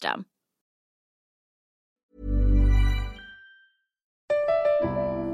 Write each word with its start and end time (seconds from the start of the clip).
system. 0.00 0.24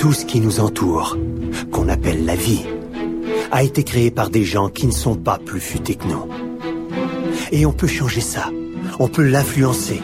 Tout 0.00 0.14
ce 0.14 0.24
qui 0.24 0.40
nous 0.40 0.60
entoure, 0.60 1.18
qu'on 1.70 1.90
appelle 1.90 2.24
la 2.24 2.34
vie, 2.34 2.64
a 3.52 3.62
été 3.62 3.84
créé 3.84 4.10
par 4.10 4.30
des 4.30 4.44
gens 4.44 4.70
qui 4.70 4.86
ne 4.86 4.92
sont 4.92 5.14
pas 5.14 5.36
plus 5.36 5.60
futés 5.60 5.96
que 5.96 6.06
nous. 6.06 6.26
Et 7.52 7.66
on 7.66 7.72
peut 7.74 7.86
changer 7.86 8.22
ça. 8.22 8.48
On 8.98 9.08
peut 9.08 9.28
l'influencer. 9.28 10.00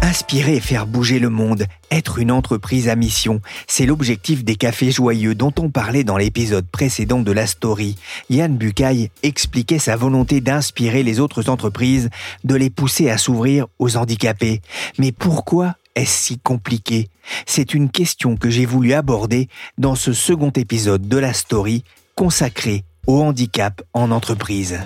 Inspirer 0.00 0.56
et 0.56 0.60
faire 0.60 0.86
bouger 0.86 1.18
le 1.18 1.28
monde, 1.28 1.66
être 1.90 2.18
une 2.18 2.32
entreprise 2.32 2.88
à 2.88 2.96
mission, 2.96 3.42
c'est 3.66 3.84
l'objectif 3.84 4.42
des 4.42 4.56
cafés 4.56 4.90
joyeux 4.90 5.34
dont 5.34 5.52
on 5.58 5.68
parlait 5.68 6.02
dans 6.02 6.16
l'épisode 6.16 6.66
précédent 6.66 7.20
de 7.20 7.32
la 7.32 7.46
story. 7.46 7.96
Yann 8.30 8.56
Bucaille 8.56 9.10
expliquait 9.22 9.78
sa 9.78 9.96
volonté 9.96 10.40
d'inspirer 10.40 11.02
les 11.02 11.20
autres 11.20 11.50
entreprises, 11.50 12.08
de 12.44 12.54
les 12.54 12.70
pousser 12.70 13.10
à 13.10 13.18
s'ouvrir 13.18 13.66
aux 13.78 13.98
handicapés. 13.98 14.62
Mais 14.98 15.12
pourquoi 15.12 15.74
est-ce 15.98 16.22
si 16.24 16.38
compliqué? 16.38 17.08
C'est 17.44 17.74
une 17.74 17.90
question 17.90 18.36
que 18.36 18.50
j'ai 18.50 18.66
voulu 18.66 18.92
aborder 18.92 19.48
dans 19.78 19.96
ce 19.96 20.12
second 20.12 20.50
épisode 20.50 21.08
de 21.08 21.18
la 21.18 21.32
story 21.32 21.82
consacré 22.14 22.84
au 23.06 23.20
handicap 23.20 23.82
en 23.92 24.10
entreprise. 24.10 24.78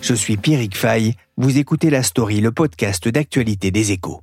Je 0.00 0.14
suis 0.14 0.36
Pierrick 0.36 0.76
Fay, 0.76 1.14
vous 1.36 1.58
écoutez 1.58 1.90
La 1.90 2.02
Story, 2.02 2.40
le 2.40 2.50
podcast 2.50 3.06
d'actualité 3.08 3.70
des 3.70 3.92
échos. 3.92 4.20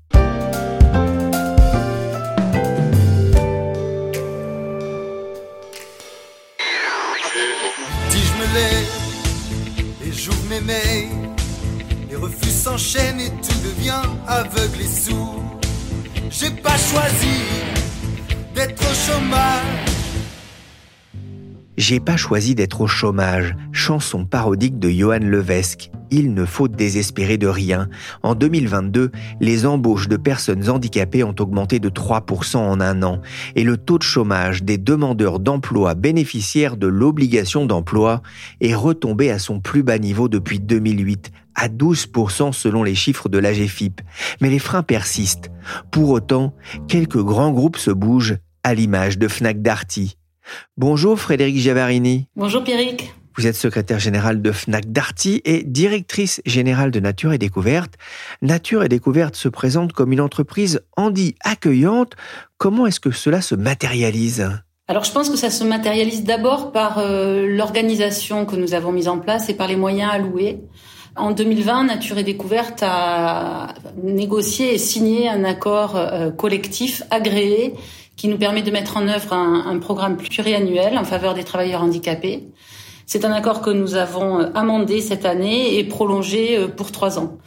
Et 10.04 10.12
j'ouvre 10.12 10.44
mes 10.50 10.62
mails, 10.62 11.10
les 12.10 12.16
refus 12.16 12.50
s'enchaînent 12.50 13.30
tout 13.42 13.57
devient 13.78 14.02
aveugle 14.28 14.82
et 14.82 14.88
sourd. 14.88 15.44
J'ai 16.30 16.50
pas 16.50 16.78
choisi 16.78 17.42
d'être 18.56 18.82
au 18.82 18.94
chômage. 18.94 19.88
J'ai 21.78 22.00
pas 22.00 22.18
choisi 22.18 22.56
d'être 22.56 22.82
au 22.82 22.88
chômage, 22.88 23.56
chanson 23.72 24.26
parodique 24.26 24.80
de 24.80 24.90
Johan 24.90 25.20
Levesque. 25.22 25.92
Il 26.10 26.34
ne 26.34 26.44
faut 26.44 26.68
désespérer 26.68 27.38
de 27.38 27.46
rien. 27.46 27.88
En 28.24 28.34
2022, 28.34 29.12
les 29.40 29.66
embauches 29.68 30.08
de 30.08 30.18
personnes 30.18 30.70
handicapées 30.70 31.24
ont 31.24 31.36
augmenté 31.40 31.80
de 31.80 31.90
3% 31.90 32.58
en 32.58 32.82
un 32.82 33.04
an 33.04 33.22
et 33.56 33.64
le 33.64 33.78
taux 33.78 34.00
de 34.00 34.04
chômage 34.04 34.64
des 34.64 34.80
demandeurs 34.80 35.40
d'emploi 35.40 35.94
bénéficiaires 35.94 36.78
de 36.78 36.88
l'obligation 36.88 37.68
d'emploi 37.68 38.24
est 38.60 38.74
retombé 38.74 39.30
à 39.30 39.38
son 39.38 39.60
plus 39.60 39.84
bas 39.84 40.00
niveau 40.00 40.30
depuis 40.30 40.60
2008, 40.60 41.32
à 41.58 41.68
12% 41.68 42.54
selon 42.54 42.84
les 42.84 42.96
chiffres 42.96 43.28
de 43.28 43.38
l'AGFIP. 43.38 44.00
Mais 44.40 44.50
les 44.50 44.60
freins 44.60 44.84
persistent. 44.84 45.52
Pour 45.92 46.12
autant, 46.12 46.56
quelques 46.88 47.22
grands 47.22 47.52
groupes 47.52 47.78
se 47.78 47.92
bougent, 47.92 48.38
à 48.64 48.74
l'image 48.74 49.18
de 49.18 49.28
Fnac 49.28 49.62
Darty. 49.62 50.18
Bonjour 50.78 51.20
Frédéric 51.20 51.58
Javarini. 51.58 52.28
Bonjour 52.36 52.64
Pierrick. 52.64 53.14
Vous 53.38 53.46
êtes 53.46 53.56
secrétaire 53.56 54.00
générale 54.00 54.42
de 54.42 54.52
Fnac 54.52 54.92
Darty 54.92 55.42
et 55.46 55.64
directrice 55.64 56.42
générale 56.46 56.90
de 56.90 57.00
Nature 57.00 57.34
et 57.34 57.38
Découverte. 57.38 57.94
Nature 58.42 58.84
et 58.84 58.90
Découverte 58.90 59.36
se 59.36 59.48
présente 59.48 59.94
comme 59.94 60.12
une 60.12 60.22
entreprise 60.22 60.82
handi 60.98 61.36
accueillante. 61.44 62.14
Comment 62.58 62.88
est-ce 62.88 63.00
que 63.00 63.12
cela 63.12 63.42
se 63.42 63.54
matérialise? 63.54 64.50
Alors 64.88 65.04
je 65.04 65.12
pense 65.12 65.30
que 65.30 65.38
ça 65.38 65.52
se 65.52 65.64
matérialise 65.64 66.24
d'abord 66.24 66.72
par 66.72 66.98
euh, 66.98 67.46
l'organisation 67.48 68.46
que 68.46 68.56
nous 68.56 68.74
avons 68.74 68.92
mise 68.92 69.08
en 69.08 69.20
place 69.20 69.50
et 69.50 69.54
par 69.54 69.68
les 69.68 69.76
moyens 69.76 70.12
alloués. 70.12 70.62
En 71.18 71.32
2020, 71.32 71.86
Nature 71.86 72.20
et 72.20 72.24
Découverte 72.24 72.84
a 72.84 73.74
négocié 74.04 74.76
et 74.76 74.78
signé 74.78 75.28
un 75.28 75.44
accord 75.44 75.96
euh, 75.96 76.30
collectif 76.30 77.02
agréé 77.10 77.74
qui 78.16 78.28
nous 78.28 78.38
permet 78.38 78.62
de 78.62 78.70
mettre 78.70 78.98
en 78.98 79.08
œuvre 79.08 79.34
un, 79.34 79.80
programme 79.80 80.18
pluriannuel 80.18 80.98
en 80.98 81.04
faveur 81.04 81.34
des 81.34 81.44
travailleurs 81.44 81.82
handicapés. 81.82 82.48
C'est 83.08 83.26
un 83.26 83.32
accord 83.32 83.62
que 83.62 83.72
nous 83.72 83.96
avons 83.96 84.42
euh, 84.42 84.50
amendé 84.54 85.02
cette 85.02 85.26
année 85.26 85.80
et 85.80 85.84
prolongé 85.84 86.58
euh, 86.58 86.68
pour 86.68 86.92
trois 86.92 87.18
ans. 87.18 87.38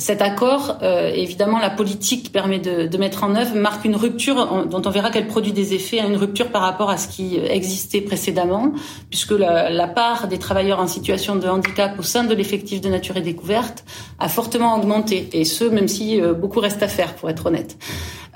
Cet 0.00 0.22
accord, 0.22 0.78
euh, 0.82 1.12
évidemment, 1.14 1.58
la 1.58 1.68
politique 1.68 2.24
qui 2.24 2.30
permet 2.30 2.58
de, 2.58 2.96
mettre 2.96 3.22
en 3.22 3.36
œuvre 3.36 3.54
marque 3.54 3.84
une 3.84 3.96
rupture 3.96 4.66
dont 4.66 4.82
on 4.84 4.90
verra 4.90 5.10
qu'elle 5.10 5.26
produit 5.26 5.52
des 5.52 5.74
effets, 5.74 5.98
une 5.98 6.16
rupture 6.16 6.50
par 6.50 6.62
rapport 6.62 6.88
à 6.88 6.96
ce 6.96 7.06
qui 7.06 7.36
existait 7.36 8.00
précédemment, 8.00 8.72
puisque 9.10 9.32
la, 9.32 9.68
la 9.68 9.86
part 9.86 10.26
des 10.26 10.38
travailleurs 10.38 10.80
en 10.80 10.86
situation 10.86 11.36
de 11.36 11.46
handicap 11.46 11.98
au 11.98 12.02
sein 12.02 12.24
de 12.24 12.34
l'effectif 12.34 12.80
de 12.80 12.88
Nature 12.88 13.18
et 13.18 13.20
Découverte 13.20 13.84
a 14.18 14.28
fortement 14.28 14.74
augmenté, 14.76 15.28
et 15.34 15.44
ce, 15.44 15.64
même 15.64 15.88
si 15.88 16.18
beaucoup 16.20 16.60
reste 16.60 16.82
à 16.82 16.88
faire, 16.88 17.14
pour 17.14 17.28
être 17.28 17.46
honnête. 17.46 17.76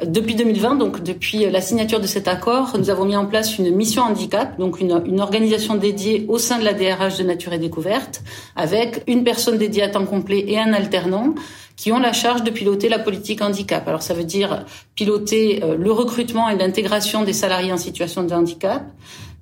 Depuis 0.02 0.34
2020, 0.34 0.74
donc 0.74 1.04
depuis 1.04 1.48
la 1.48 1.60
signature 1.60 2.00
de 2.00 2.06
cet 2.08 2.26
accord, 2.26 2.76
nous 2.76 2.90
avons 2.90 3.04
mis 3.04 3.14
en 3.14 3.26
place 3.26 3.58
une 3.58 3.70
mission 3.70 4.02
handicap, 4.02 4.58
donc 4.58 4.80
une, 4.80 5.20
organisation 5.20 5.76
dédiée 5.76 6.26
au 6.28 6.38
sein 6.38 6.58
de 6.58 6.64
la 6.64 6.72
DRH 6.72 7.18
de 7.18 7.22
Nature 7.22 7.52
et 7.52 7.58
Découverte, 7.58 8.22
avec 8.56 9.04
une 9.06 9.22
personne 9.22 9.56
dédiée 9.56 9.84
à 9.84 9.88
temps 9.88 10.04
complet 10.04 10.44
et 10.48 10.58
un 10.58 10.72
alternant 10.72 11.34
qui 11.76 11.92
ont 11.92 12.00
la 12.00 12.12
charge 12.12 12.42
de 12.42 12.50
piloter 12.50 12.88
la 12.88 12.98
politique 12.98 13.40
handicap. 13.40 13.86
Alors 13.86 14.02
ça 14.02 14.14
veut 14.14 14.24
dire 14.24 14.64
piloter 14.96 15.62
euh, 15.62 15.76
le 15.76 15.92
recrutement 15.92 16.48
et 16.48 16.56
l'intégration 16.56 17.22
des 17.22 17.32
salariés 17.32 17.72
en 17.72 17.76
situation 17.76 18.24
de 18.24 18.32
handicap. 18.32 18.82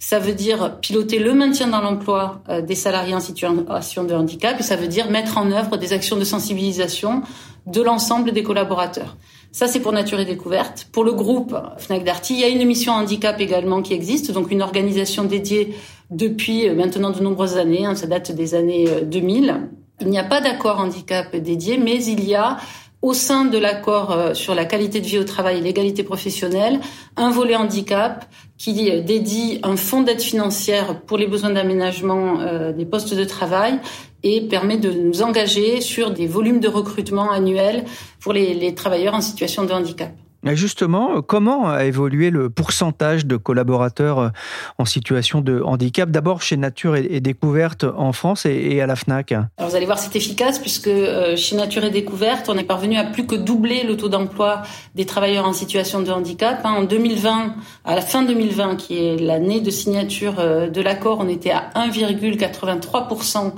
Ça 0.04 0.18
veut 0.18 0.34
dire 0.34 0.80
piloter 0.80 1.20
le 1.20 1.32
maintien 1.32 1.68
dans 1.68 1.80
l'emploi 1.80 2.42
euh, 2.48 2.60
des 2.60 2.74
salariés 2.74 3.14
en 3.14 3.20
situation 3.20 4.02
de 4.02 4.12
handicap 4.12 4.58
et 4.58 4.64
ça 4.64 4.74
veut 4.74 4.88
dire 4.88 5.08
mettre 5.08 5.38
en 5.38 5.52
œuvre 5.52 5.76
des 5.76 5.92
actions 5.92 6.16
de 6.16 6.24
sensibilisation 6.24 7.22
de 7.66 7.80
l'ensemble 7.80 8.32
des 8.32 8.42
collaborateurs. 8.42 9.16
Ça, 9.52 9.68
c'est 9.68 9.78
pour 9.78 9.92
Nature 9.92 10.18
et 10.18 10.24
Découverte. 10.24 10.88
Pour 10.90 11.04
le 11.04 11.12
groupe 11.12 11.56
Fnac 11.78 12.02
Darty, 12.02 12.34
il 12.34 12.40
y 12.40 12.44
a 12.44 12.48
une 12.48 12.66
mission 12.66 12.92
handicap 12.92 13.40
également 13.40 13.80
qui 13.80 13.94
existe, 13.94 14.32
donc 14.32 14.50
une 14.50 14.60
organisation 14.60 15.22
dédiée 15.22 15.76
depuis 16.10 16.68
euh, 16.68 16.74
maintenant 16.74 17.10
de 17.10 17.22
nombreuses 17.22 17.56
années, 17.56 17.86
hein, 17.86 17.94
ça 17.94 18.08
date 18.08 18.32
des 18.32 18.56
années 18.56 18.88
2000. 19.04 19.50
Euh, 19.50 19.54
il 20.00 20.08
n'y 20.08 20.18
a 20.18 20.24
pas 20.24 20.40
d'accord 20.40 20.80
handicap 20.80 21.36
dédié, 21.36 21.78
mais 21.78 22.04
il 22.04 22.24
y 22.24 22.34
a 22.34 22.56
au 23.02 23.14
sein 23.14 23.44
de 23.44 23.58
l'accord 23.58 24.12
euh, 24.12 24.34
sur 24.34 24.54
la 24.54 24.64
qualité 24.64 25.00
de 25.00 25.06
vie 25.06 25.18
au 25.18 25.24
travail 25.24 25.58
et 25.58 25.60
l'égalité 25.60 26.02
professionnelle, 26.02 26.80
un 27.16 27.30
volet 27.30 27.56
handicap 27.56 28.24
qui 28.56 28.90
dédie 29.02 29.58
un 29.64 29.76
fonds 29.76 30.02
d'aide 30.02 30.20
financière 30.20 31.00
pour 31.00 31.18
les 31.18 31.26
besoins 31.26 31.50
d'aménagement 31.50 32.38
des 32.72 32.86
postes 32.86 33.12
de 33.12 33.24
travail 33.24 33.80
et 34.22 34.42
permet 34.42 34.76
de 34.76 34.92
nous 34.92 35.22
engager 35.22 35.80
sur 35.80 36.12
des 36.12 36.28
volumes 36.28 36.60
de 36.60 36.68
recrutement 36.68 37.32
annuels 37.32 37.84
pour 38.20 38.32
les, 38.32 38.54
les 38.54 38.72
travailleurs 38.74 39.14
en 39.14 39.20
situation 39.20 39.64
de 39.64 39.72
handicap. 39.72 40.12
Justement, 40.44 41.16
euh, 41.16 41.20
comment 41.22 41.68
a 41.68 41.84
évolué 41.84 42.30
le 42.30 42.50
pourcentage 42.50 43.26
de 43.26 43.36
collaborateurs 43.36 44.18
euh, 44.18 44.28
en 44.76 44.84
situation 44.84 45.40
de 45.40 45.62
handicap, 45.62 46.10
d'abord 46.10 46.42
chez 46.42 46.56
Nature 46.56 46.96
et 46.96 47.20
Découverte 47.20 47.84
en 47.84 48.12
France 48.12 48.44
et 48.44 48.80
à 48.80 48.86
la 48.86 48.96
FNAC? 48.96 49.32
Alors 49.32 49.70
Vous 49.70 49.76
allez 49.76 49.86
voir, 49.86 49.98
c'est 49.98 50.16
efficace 50.16 50.58
puisque 50.58 50.88
euh, 50.88 51.36
chez 51.36 51.54
Nature 51.54 51.84
et 51.84 51.90
Découverte, 51.90 52.48
on 52.48 52.58
est 52.58 52.64
parvenu 52.64 52.96
à 52.96 53.04
plus 53.04 53.24
que 53.24 53.36
doubler 53.36 53.84
le 53.84 53.96
taux 53.96 54.08
d'emploi 54.08 54.62
des 54.96 55.06
travailleurs 55.06 55.46
en 55.46 55.52
situation 55.52 56.02
de 56.02 56.10
handicap. 56.10 56.60
Hein. 56.64 56.74
En 56.78 56.82
2020, 56.82 57.54
à 57.84 57.94
la 57.94 58.00
fin 58.00 58.24
2020, 58.24 58.76
qui 58.76 58.98
est 58.98 59.16
l'année 59.18 59.60
de 59.60 59.70
signature 59.70 60.34
de 60.34 60.80
l'accord, 60.80 61.18
on 61.20 61.28
était 61.28 61.52
à 61.52 61.70
1,83% 61.76 63.52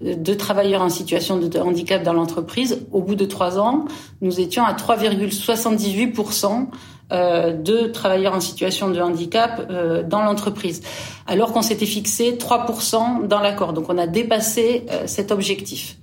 de 0.00 0.34
travailleurs 0.34 0.82
en 0.82 0.88
situation 0.88 1.38
de 1.38 1.58
handicap 1.58 2.02
dans 2.02 2.12
l'entreprise. 2.12 2.86
Au 2.92 3.00
bout 3.00 3.14
de 3.14 3.24
trois 3.24 3.58
ans, 3.58 3.86
nous 4.20 4.40
étions 4.40 4.64
à 4.64 4.74
3,78% 4.74 6.66
euh, 7.12 7.52
de 7.52 7.86
travailleurs 7.86 8.34
en 8.34 8.40
situation 8.40 8.90
de 8.90 9.00
handicap 9.00 9.68
euh, 9.70 10.02
dans 10.02 10.22
l'entreprise, 10.22 10.82
alors 11.28 11.52
qu'on 11.52 11.62
s'était 11.62 11.86
fixé 11.86 12.32
3% 12.32 13.28
dans 13.28 13.38
l'accord. 13.38 13.72
Donc 13.72 13.88
on 13.88 13.96
a 13.96 14.08
dépassé 14.08 14.84
euh, 14.90 15.04
cet 15.06 15.30
objectif. 15.30 15.98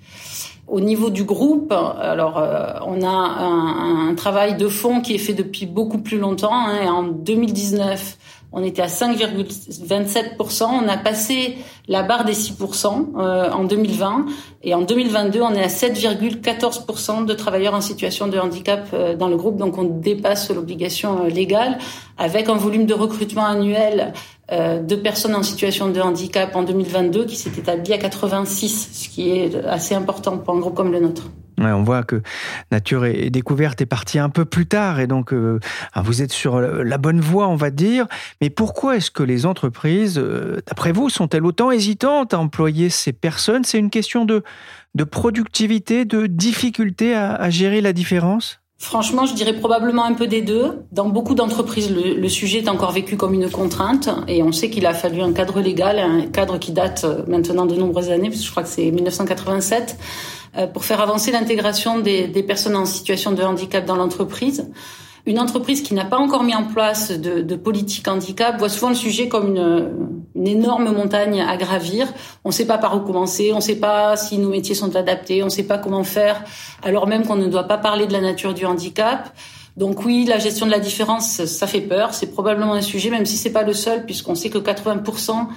Au 0.65 0.79
niveau 0.79 1.09
du 1.09 1.25
groupe, 1.25 1.73
alors 1.73 2.41
on 2.87 3.01
a 3.03 3.09
un, 3.09 4.09
un, 4.09 4.15
travail 4.15 4.55
de 4.55 4.69
fond 4.69 5.01
qui 5.01 5.13
est 5.13 5.19
fait 5.19 5.33
depuis 5.33 5.65
beaucoup 5.65 5.97
plus 5.97 6.17
longtemps. 6.17 6.55
Hein, 6.55 6.87
en 6.89 7.03
2019, 7.03 8.17
on 8.53 8.63
était 8.63 8.83
à 8.83 8.87
5,27%. 8.87 10.63
On 10.63 10.87
a 10.87 10.97
passé 10.97 11.57
la 11.87 12.03
barre 12.03 12.23
des 12.23 12.33
6% 12.33 13.17
euh, 13.17 13.51
en 13.51 13.63
2020 13.63 14.27
et 14.61 14.75
en 14.75 14.81
2022, 14.81 15.41
on 15.41 15.53
est 15.53 15.63
à 15.63 15.67
7,14% 15.67 17.25
de 17.25 17.33
travailleurs 17.33 17.73
en 17.73 17.81
situation 17.81 18.27
de 18.27 18.37
handicap 18.37 18.87
euh, 18.93 19.15
dans 19.15 19.27
le 19.27 19.35
groupe. 19.35 19.57
Donc 19.57 19.77
on 19.77 19.83
dépasse 19.83 20.51
l'obligation 20.51 21.25
euh, 21.25 21.29
légale 21.29 21.79
avec 22.17 22.47
un 22.47 22.55
volume 22.55 22.85
de 22.85 22.93
recrutement 22.93 23.45
annuel 23.45 24.13
de 24.51 24.95
personnes 24.95 25.33
en 25.33 25.41
situation 25.41 25.89
de 25.89 25.99
handicap 25.99 26.55
en 26.55 26.61
2022 26.61 27.25
qui 27.25 27.37
s'est 27.37 27.49
établi 27.57 27.91
à 27.91 27.97
86, 27.97 28.89
ce 28.93 29.09
qui 29.09 29.31
est 29.31 29.55
assez 29.65 29.95
important 29.95 30.37
pour 30.37 30.53
un 30.53 30.59
groupe 30.59 30.75
comme 30.75 30.91
le 30.91 30.99
nôtre 30.99 31.23
on 31.59 31.83
voit 31.83 32.03
que 32.03 32.21
Nature 32.71 33.05
et 33.05 33.29
Découverte 33.29 33.81
est 33.81 33.85
partie 33.85 34.19
un 34.19 34.29
peu 34.29 34.45
plus 34.45 34.65
tard. 34.65 34.99
Et 34.99 35.07
donc 35.07 35.33
euh, 35.33 35.59
ah, 35.93 36.01
vous 36.01 36.21
êtes 36.21 36.31
sur 36.31 36.59
la 36.59 36.97
bonne 36.97 37.19
voie, 37.19 37.47
on 37.47 37.55
va 37.55 37.69
dire. 37.69 38.07
Mais 38.41 38.49
pourquoi 38.49 38.97
est-ce 38.97 39.11
que 39.11 39.23
les 39.23 39.45
entreprises, 39.45 40.17
euh, 40.17 40.61
d'après 40.67 40.91
vous, 40.91 41.09
sont-elles 41.09 41.45
autant 41.45 41.71
hésitantes 41.71 42.33
à 42.33 42.39
employer 42.39 42.89
ces 42.89 43.13
personnes? 43.13 43.63
C'est 43.63 43.79
une 43.79 43.89
question 43.89 44.25
de, 44.25 44.43
productivité, 45.03 46.05
de 46.05 46.27
difficulté 46.27 47.15
à, 47.15 47.49
gérer 47.49 47.81
la 47.81 47.93
différence? 47.93 48.62
Franchement, 48.77 49.25
je 49.25 49.33
dirais 49.33 49.53
probablement 49.53 50.03
un 50.03 50.13
peu 50.13 50.27
des 50.27 50.41
deux. 50.41 50.83
Dans 50.91 51.07
beaucoup 51.07 51.35
d'entreprises, 51.35 51.89
le, 51.89 52.27
sujet 52.27 52.59
est 52.59 52.69
encore 52.69 52.91
vécu 52.91 53.15
comme 53.15 53.33
une 53.33 53.49
contrainte 53.49 54.09
et 54.27 54.43
on 54.43 54.51
sait 54.51 54.69
qu'il 54.69 54.85
a 54.85 54.93
fallu 54.93 55.21
un 55.21 55.31
cadre 55.31 55.61
légal, 55.61 55.99
un 55.99 56.25
cadre 56.27 56.57
qui 56.57 56.71
date 56.71 57.03
euh, 57.05 57.23
maintenant 57.27 57.65
de 57.65 57.75
nombreuses 57.75 58.09
années, 58.09 58.29
parce 58.29 58.43
je 58.43 58.51
crois 58.51 58.63
que 58.63 58.69
c'est 58.69 58.91
1987, 58.91 59.97
euh, 60.57 60.67
pour 60.67 60.83
faire 60.83 60.99
avancer 60.99 61.31
l'intégration 61.31 61.99
des, 61.99 62.27
des, 62.27 62.43
personnes 62.43 62.75
en 62.75 62.85
situation 62.85 63.31
de 63.31 63.41
handicap 63.41 63.85
dans 63.85 63.95
l'entreprise. 63.95 64.69
Une 65.25 65.39
entreprise 65.39 65.81
qui 65.81 65.93
n'a 65.93 66.03
pas 66.05 66.17
encore 66.17 66.43
mis 66.43 66.55
en 66.55 66.65
place 66.65 67.11
de, 67.11 67.41
de, 67.41 67.55
politique 67.55 68.07
handicap 68.09 68.59
voit 68.59 68.69
souvent 68.69 68.89
le 68.89 68.95
sujet 68.95 69.29
comme 69.29 69.55
une, 69.55 70.22
une 70.35 70.47
énorme 70.47 70.91
montagne 70.91 71.41
à 71.41 71.57
gravir. 71.57 72.07
On 72.43 72.49
ne 72.49 72.53
sait 72.53 72.65
pas 72.65 72.77
par 72.77 72.95
où 72.95 73.01
commencer, 73.01 73.51
on 73.53 73.57
ne 73.57 73.61
sait 73.61 73.75
pas 73.75 74.15
si 74.17 74.37
nos 74.37 74.49
métiers 74.49 74.75
sont 74.75 74.95
adaptés, 74.95 75.41
on 75.43 75.45
ne 75.45 75.51
sait 75.51 75.63
pas 75.63 75.77
comment 75.77 76.03
faire, 76.03 76.43
alors 76.81 77.07
même 77.07 77.25
qu'on 77.25 77.35
ne 77.35 77.47
doit 77.47 77.63
pas 77.63 77.77
parler 77.77 78.07
de 78.07 78.13
la 78.13 78.21
nature 78.21 78.53
du 78.53 78.65
handicap. 78.65 79.33
Donc 79.77 80.05
oui, 80.05 80.25
la 80.25 80.37
gestion 80.37 80.65
de 80.65 80.71
la 80.71 80.79
différence, 80.79 81.45
ça 81.45 81.67
fait 81.67 81.81
peur. 81.81 82.13
C'est 82.13 82.27
probablement 82.27 82.73
un 82.73 82.81
sujet, 82.81 83.09
même 83.09 83.25
si 83.25 83.37
c'est 83.37 83.51
pas 83.51 83.63
le 83.63 83.73
seul, 83.73 84.05
puisqu'on 84.05 84.35
sait 84.35 84.49
que 84.49 84.59
80% 84.59 85.47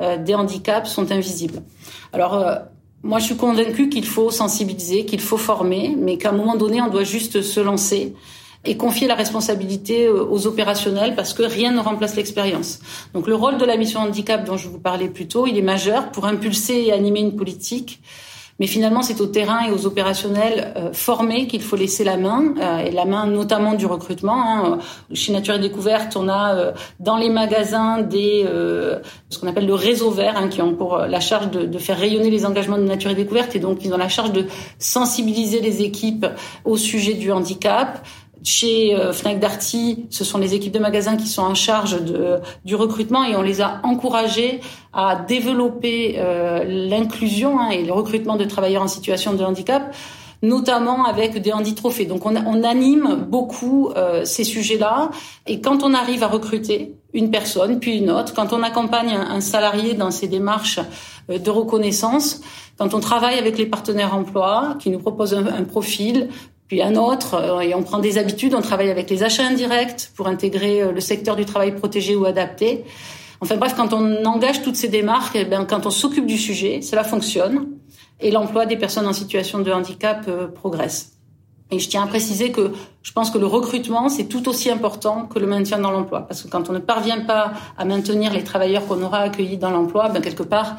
euh, 0.00 0.16
des 0.16 0.34
handicaps 0.34 0.88
sont 0.88 1.12
invisibles. 1.12 1.62
Alors 2.12 2.34
euh, 2.34 2.54
moi, 3.02 3.18
je 3.18 3.26
suis 3.26 3.36
convaincue 3.36 3.88
qu'il 3.88 4.06
faut 4.06 4.30
sensibiliser, 4.30 5.04
qu'il 5.04 5.20
faut 5.20 5.36
former, 5.36 5.94
mais 5.98 6.16
qu'à 6.16 6.30
un 6.30 6.32
moment 6.32 6.56
donné, 6.56 6.80
on 6.80 6.88
doit 6.88 7.04
juste 7.04 7.42
se 7.42 7.60
lancer 7.60 8.14
et 8.66 8.76
confier 8.76 9.06
la 9.06 9.14
responsabilité 9.14 10.06
euh, 10.06 10.24
aux 10.24 10.46
opérationnels 10.46 11.14
parce 11.14 11.32
que 11.32 11.42
rien 11.42 11.72
ne 11.72 11.80
remplace 11.80 12.16
l'expérience. 12.16 12.80
Donc 13.14 13.26
le 13.26 13.34
rôle 13.34 13.58
de 13.58 13.64
la 13.64 13.76
mission 13.76 14.00
handicap 14.00 14.44
dont 14.44 14.56
je 14.56 14.68
vous 14.68 14.78
parlais 14.78 15.08
plus 15.08 15.28
tôt, 15.28 15.46
il 15.46 15.56
est 15.56 15.62
majeur 15.62 16.10
pour 16.10 16.26
impulser 16.26 16.84
et 16.86 16.92
animer 16.92 17.20
une 17.20 17.36
politique 17.36 18.00
mais 18.58 18.66
finalement, 18.66 19.02
c'est 19.02 19.20
au 19.20 19.26
terrain 19.26 19.66
et 19.66 19.70
aux 19.70 19.84
opérationnels 19.84 20.72
euh, 20.78 20.90
formés 20.94 21.46
qu'il 21.46 21.60
faut 21.60 21.76
laisser 21.76 22.04
la 22.04 22.16
main, 22.16 22.54
euh, 22.58 22.78
et 22.78 22.90
la 22.90 23.04
main 23.04 23.26
notamment 23.26 23.74
du 23.74 23.84
recrutement. 23.84 24.42
Hein. 24.42 24.78
Chez 25.12 25.30
Nature 25.34 25.56
et 25.56 25.58
Découverte, 25.58 26.16
on 26.16 26.26
a 26.26 26.72
dans 26.98 27.18
les 27.18 27.28
magasins 27.28 28.00
des 28.00 28.46
ce 29.28 29.38
qu'on 29.38 29.46
appelle 29.46 29.66
le 29.66 29.74
réseau 29.74 30.10
vert, 30.10 30.38
hein, 30.38 30.48
qui 30.48 30.62
ont 30.62 30.74
pour 30.74 30.96
la 30.96 31.20
charge 31.20 31.50
de, 31.50 31.78
faire 31.78 31.98
rayonner 31.98 32.30
les 32.30 32.46
engagements 32.46 32.78
de 32.78 32.84
Nature 32.84 33.10
et 33.10 33.14
Découverte, 33.14 33.54
et 33.54 33.58
donc 33.58 33.84
ils 33.84 33.92
ont 33.92 33.98
la 33.98 34.08
charge 34.08 34.32
de 34.32 34.46
sensibiliser 34.78 35.60
les 35.60 35.82
équipes 35.82 36.26
au 36.64 36.78
sujet 36.78 37.12
du 37.12 37.30
handicap. 37.32 38.06
Chez 38.46 38.94
euh, 38.94 39.12
Fnac 39.12 39.40
Darty, 39.40 40.06
ce 40.08 40.22
sont 40.22 40.38
les 40.38 40.54
équipes 40.54 40.72
de 40.72 40.78
magasins 40.78 41.16
qui 41.16 41.26
sont 41.26 41.42
en 41.42 41.56
charge 41.56 42.00
de, 42.00 42.38
du 42.64 42.76
recrutement 42.76 43.24
et 43.24 43.34
on 43.34 43.42
les 43.42 43.60
a 43.60 43.80
encouragés 43.82 44.60
à 44.92 45.16
développer 45.16 46.14
euh, 46.18 46.62
l'inclusion 46.64 47.58
hein, 47.58 47.70
et 47.70 47.82
le 47.84 47.92
recrutement 47.92 48.36
de 48.36 48.44
travailleurs 48.44 48.84
en 48.84 48.88
situation 48.88 49.34
de 49.34 49.42
handicap 49.42 49.92
notamment 50.42 51.06
avec 51.06 51.42
des 51.42 51.52
handitrophées. 51.52 52.04
Donc 52.04 52.24
on, 52.24 52.36
on 52.36 52.62
anime 52.62 53.26
beaucoup 53.28 53.90
euh, 53.96 54.24
ces 54.24 54.44
sujets-là. 54.44 55.10
Et 55.48 55.60
quand 55.60 55.82
on 55.82 55.92
arrive 55.92 56.22
à 56.22 56.28
recruter 56.28 56.94
une 57.14 57.32
personne, 57.32 57.80
puis 57.80 57.96
une 57.96 58.10
autre, 58.10 58.32
quand 58.32 58.52
on 58.52 58.62
accompagne 58.62 59.12
un, 59.12 59.40
salarié 59.40 59.94
dans 59.94 60.12
ses 60.12 60.28
démarches 60.28 60.78
de 61.28 61.50
reconnaissance, 61.50 62.42
quand 62.78 62.94
on 62.94 63.00
travaille 63.00 63.38
avec 63.38 63.58
les 63.58 63.66
partenaires 63.66 64.14
emploi 64.14 64.76
qui 64.78 64.90
nous 64.90 65.00
proposent 65.00 65.34
un, 65.34 65.46
un 65.46 65.64
profil, 65.64 66.28
puis 66.68 66.82
un 66.82 66.96
autre, 66.96 67.34
euh, 67.34 67.60
et 67.60 67.74
on 67.74 67.82
prend 67.82 67.98
des 67.98 68.18
habitudes, 68.18 68.54
on 68.54 68.60
travaille 68.60 68.90
avec 68.90 69.08
les 69.08 69.22
achats 69.22 69.46
indirects 69.46 70.10
pour 70.16 70.26
intégrer 70.26 70.82
euh, 70.82 70.92
le 70.92 71.00
secteur 71.00 71.36
du 71.36 71.44
travail 71.44 71.74
protégé 71.74 72.16
ou 72.16 72.24
adapté. 72.24 72.84
Enfin 73.40 73.56
bref, 73.56 73.74
quand 73.76 73.92
on 73.92 74.24
engage 74.24 74.62
toutes 74.62 74.76
ces 74.76 74.88
démarches, 74.88 75.30
eh 75.34 75.44
bien, 75.44 75.64
quand 75.64 75.86
on 75.86 75.90
s'occupe 75.90 76.26
du 76.26 76.38
sujet, 76.38 76.82
cela 76.82 77.04
fonctionne 77.04 77.68
et 78.18 78.30
l'emploi 78.30 78.66
des 78.66 78.76
personnes 78.76 79.06
en 79.06 79.12
situation 79.12 79.60
de 79.60 79.70
handicap 79.70 80.24
euh, 80.28 80.48
progresse. 80.48 81.12
Et 81.70 81.78
je 81.78 81.88
tiens 81.88 82.04
à 82.04 82.06
préciser 82.06 82.52
que 82.52 82.72
je 83.02 83.12
pense 83.12 83.30
que 83.30 83.38
le 83.38 83.46
recrutement, 83.46 84.08
c'est 84.08 84.26
tout 84.26 84.48
aussi 84.48 84.70
important 84.70 85.26
que 85.26 85.38
le 85.38 85.46
maintien 85.46 85.78
dans 85.78 85.90
l'emploi. 85.90 86.22
Parce 86.22 86.42
que 86.42 86.48
quand 86.48 86.70
on 86.70 86.72
ne 86.72 86.78
parvient 86.78 87.20
pas 87.20 87.52
à 87.76 87.84
maintenir 87.84 88.32
les 88.32 88.44
travailleurs 88.44 88.86
qu'on 88.86 89.02
aura 89.02 89.18
accueillis 89.18 89.58
dans 89.58 89.70
l'emploi, 89.70 90.08
ben 90.08 90.22
quelque 90.22 90.44
part, 90.44 90.76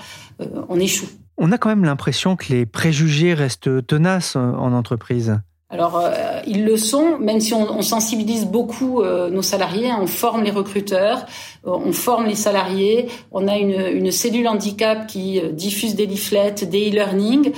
on 0.70 0.80
échoue. 0.80 1.08
On 1.38 1.52
a 1.52 1.58
quand 1.58 1.68
même 1.68 1.84
l'impression 1.84 2.38
que 2.38 2.54
les 2.54 2.66
préjugés 2.66 3.34
restent 3.34 3.86
tenaces 3.86 4.38
en 4.38 4.72
entreprise. 4.72 5.42
Alors, 5.70 5.98
euh, 5.98 6.40
ils 6.48 6.64
le 6.64 6.78
sont, 6.78 7.18
même 7.20 7.42
si 7.42 7.54
on, 7.54 7.82
sensibilise 7.82 8.46
beaucoup 8.46 9.02
euh, 9.02 9.30
nos 9.30 9.42
salariés, 9.42 9.90
hein, 9.90 10.00
on 10.02 10.08
forme 10.08 10.44
les 10.44 10.52
recruteurs, 10.52 11.26
euh, 11.66 11.72
on 11.72 11.92
forme 11.92 12.26
les 12.26 12.36
salariés, 12.36 13.08
on 13.34 13.50
a 13.50 13.58
une, 13.58 13.74
une 13.94 14.12
cellule 14.12 14.48
handicap 14.48 15.08
qui 15.08 15.42
diffuse 15.52 15.96
des 15.96 16.06
leaflets, 16.06 16.66
des 16.66 16.90
e-learning. 16.90 17.52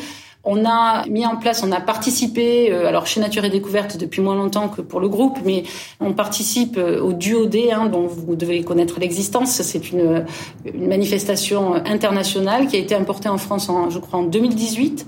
On 0.46 0.65
a 0.65 1.05
mis 1.08 1.25
en 1.25 1.36
place, 1.36 1.63
on 1.67 1.72
a 1.74 1.81
participé, 1.81 2.72
euh, 2.72 2.88
alors 2.88 3.05
chez 3.05 3.19
Nature 3.19 3.43
et 3.43 3.50
Découverte 3.50 3.98
depuis 3.98 4.22
moins 4.22 4.36
longtemps 4.36 4.69
que 4.69 4.79
pour 4.81 5.01
le 5.01 5.10
groupe, 5.10 5.39
mais 5.43 5.63
on 6.00 6.13
participe 6.13 6.77
euh, 6.77 7.01
au 7.01 7.12
Duo 7.12 7.46
D, 7.46 7.72
hein, 7.74 7.88
dont 7.88 8.08
vous 8.08 8.38
devez 8.38 8.63
connaître 8.63 9.01
l'existence. 9.01 9.62
C'est 9.62 9.91
une, 9.91 10.25
manifestation 10.74 11.74
internationale 11.74 12.67
qui 12.67 12.77
a 12.77 12.79
été 12.79 12.96
importée 12.96 13.27
en 13.27 13.38
France, 13.38 13.69
je 13.89 14.00
crois, 14.00 14.19
en 14.19 14.24
2018 14.24 15.05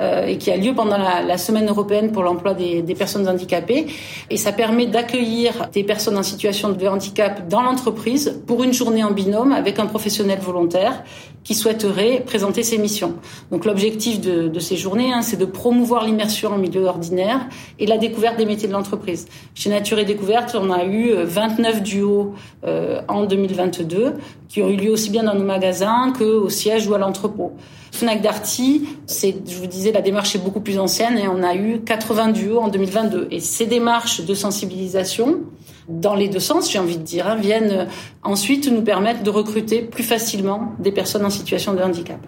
euh, 0.00 0.26
et 0.26 0.36
qui 0.36 0.50
a 0.50 0.56
lieu 0.56 0.74
pendant 0.74 0.98
la, 0.98 1.38
Semaine 1.38 1.68
européenne 1.68 2.12
pour 2.12 2.22
l'emploi 2.22 2.54
des, 2.54 2.82
des, 2.82 2.94
personnes 2.94 3.28
handicapées. 3.28 3.86
Et 4.30 4.36
ça 4.36 4.52
permet 4.52 4.86
d'accueillir 4.86 5.68
des 5.72 5.84
personnes 5.84 6.16
en 6.18 6.22
situation 6.22 6.70
de 6.70 6.86
handicap 6.86 7.48
dans 7.48 7.62
l'entreprise 7.62 8.40
pour 8.46 8.62
une 8.62 8.72
journée 8.72 9.02
en 9.02 9.12
binôme 9.12 9.52
avec 9.52 9.78
un 9.78 9.86
professionnel 9.86 10.38
volontaire 10.40 11.02
qui 11.44 11.54
souhaiterait 11.54 12.22
présenter 12.24 12.62
ses 12.62 12.78
missions. 12.78 13.14
Donc 13.50 13.64
l'objectif 13.64 14.20
de, 14.20 14.48
de, 14.48 14.60
ces 14.60 14.71
journées, 14.76 15.12
hein, 15.12 15.22
c'est 15.22 15.36
de 15.36 15.44
promouvoir 15.44 16.04
l'immersion 16.04 16.50
en 16.50 16.58
milieu 16.58 16.84
ordinaire 16.84 17.48
et 17.78 17.86
la 17.86 17.98
découverte 17.98 18.36
des 18.36 18.46
métiers 18.46 18.68
de 18.68 18.72
l'entreprise. 18.72 19.26
Chez 19.54 19.70
Nature 19.70 19.98
et 19.98 20.04
Découverte, 20.04 20.56
on 20.58 20.70
a 20.70 20.84
eu 20.84 21.12
29 21.14 21.76
euh, 21.76 21.80
duos 21.80 22.34
euh, 22.64 23.00
en 23.08 23.24
2022 23.24 24.14
qui 24.48 24.62
ont 24.62 24.68
eu 24.68 24.76
lieu 24.76 24.90
aussi 24.90 25.10
bien 25.10 25.22
dans 25.22 25.34
nos 25.34 25.44
magasins 25.44 26.12
qu'au 26.16 26.48
siège 26.48 26.86
ou 26.86 26.94
à 26.94 26.98
l'entrepôt. 26.98 27.52
Fnac 27.92 28.22
Darty, 28.22 28.86
c'est, 29.06 29.34
je 29.46 29.56
vous 29.56 29.66
disais, 29.66 29.92
la 29.92 30.00
démarche 30.00 30.34
est 30.34 30.38
beaucoup 30.38 30.60
plus 30.60 30.78
ancienne 30.78 31.18
et 31.18 31.28
on 31.28 31.42
a 31.42 31.54
eu 31.54 31.80
80 31.80 32.28
duos 32.32 32.58
en 32.58 32.68
2022. 32.68 33.28
Et 33.30 33.40
ces 33.40 33.66
démarches 33.66 34.22
de 34.24 34.34
sensibilisation, 34.34 35.40
dans 35.88 36.14
les 36.14 36.28
deux 36.28 36.40
sens, 36.40 36.70
j'ai 36.70 36.78
envie 36.78 36.96
de 36.96 37.02
dire, 37.02 37.26
hein, 37.26 37.36
viennent 37.36 37.88
ensuite 38.22 38.70
nous 38.70 38.82
permettre 38.82 39.22
de 39.22 39.30
recruter 39.30 39.82
plus 39.82 40.04
facilement 40.04 40.72
des 40.78 40.92
personnes 40.92 41.24
en 41.24 41.30
situation 41.30 41.74
de 41.74 41.82
handicap. 41.82 42.18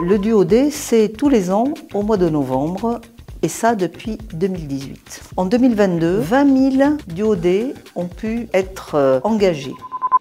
Le 0.00 0.16
duo 0.16 0.44
D, 0.44 0.70
c'est 0.70 1.08
tous 1.08 1.28
les 1.28 1.50
ans, 1.50 1.74
au 1.92 2.02
mois 2.02 2.16
de 2.16 2.28
novembre, 2.28 3.00
et 3.42 3.48
ça 3.48 3.74
depuis 3.74 4.16
2018. 4.32 5.22
En 5.36 5.44
2022, 5.44 6.18
20 6.18 6.72
000 6.76 6.96
duodés 7.08 7.74
ont 7.96 8.06
pu 8.06 8.48
être 8.54 8.94
euh, 8.94 9.18
engagés. 9.24 9.74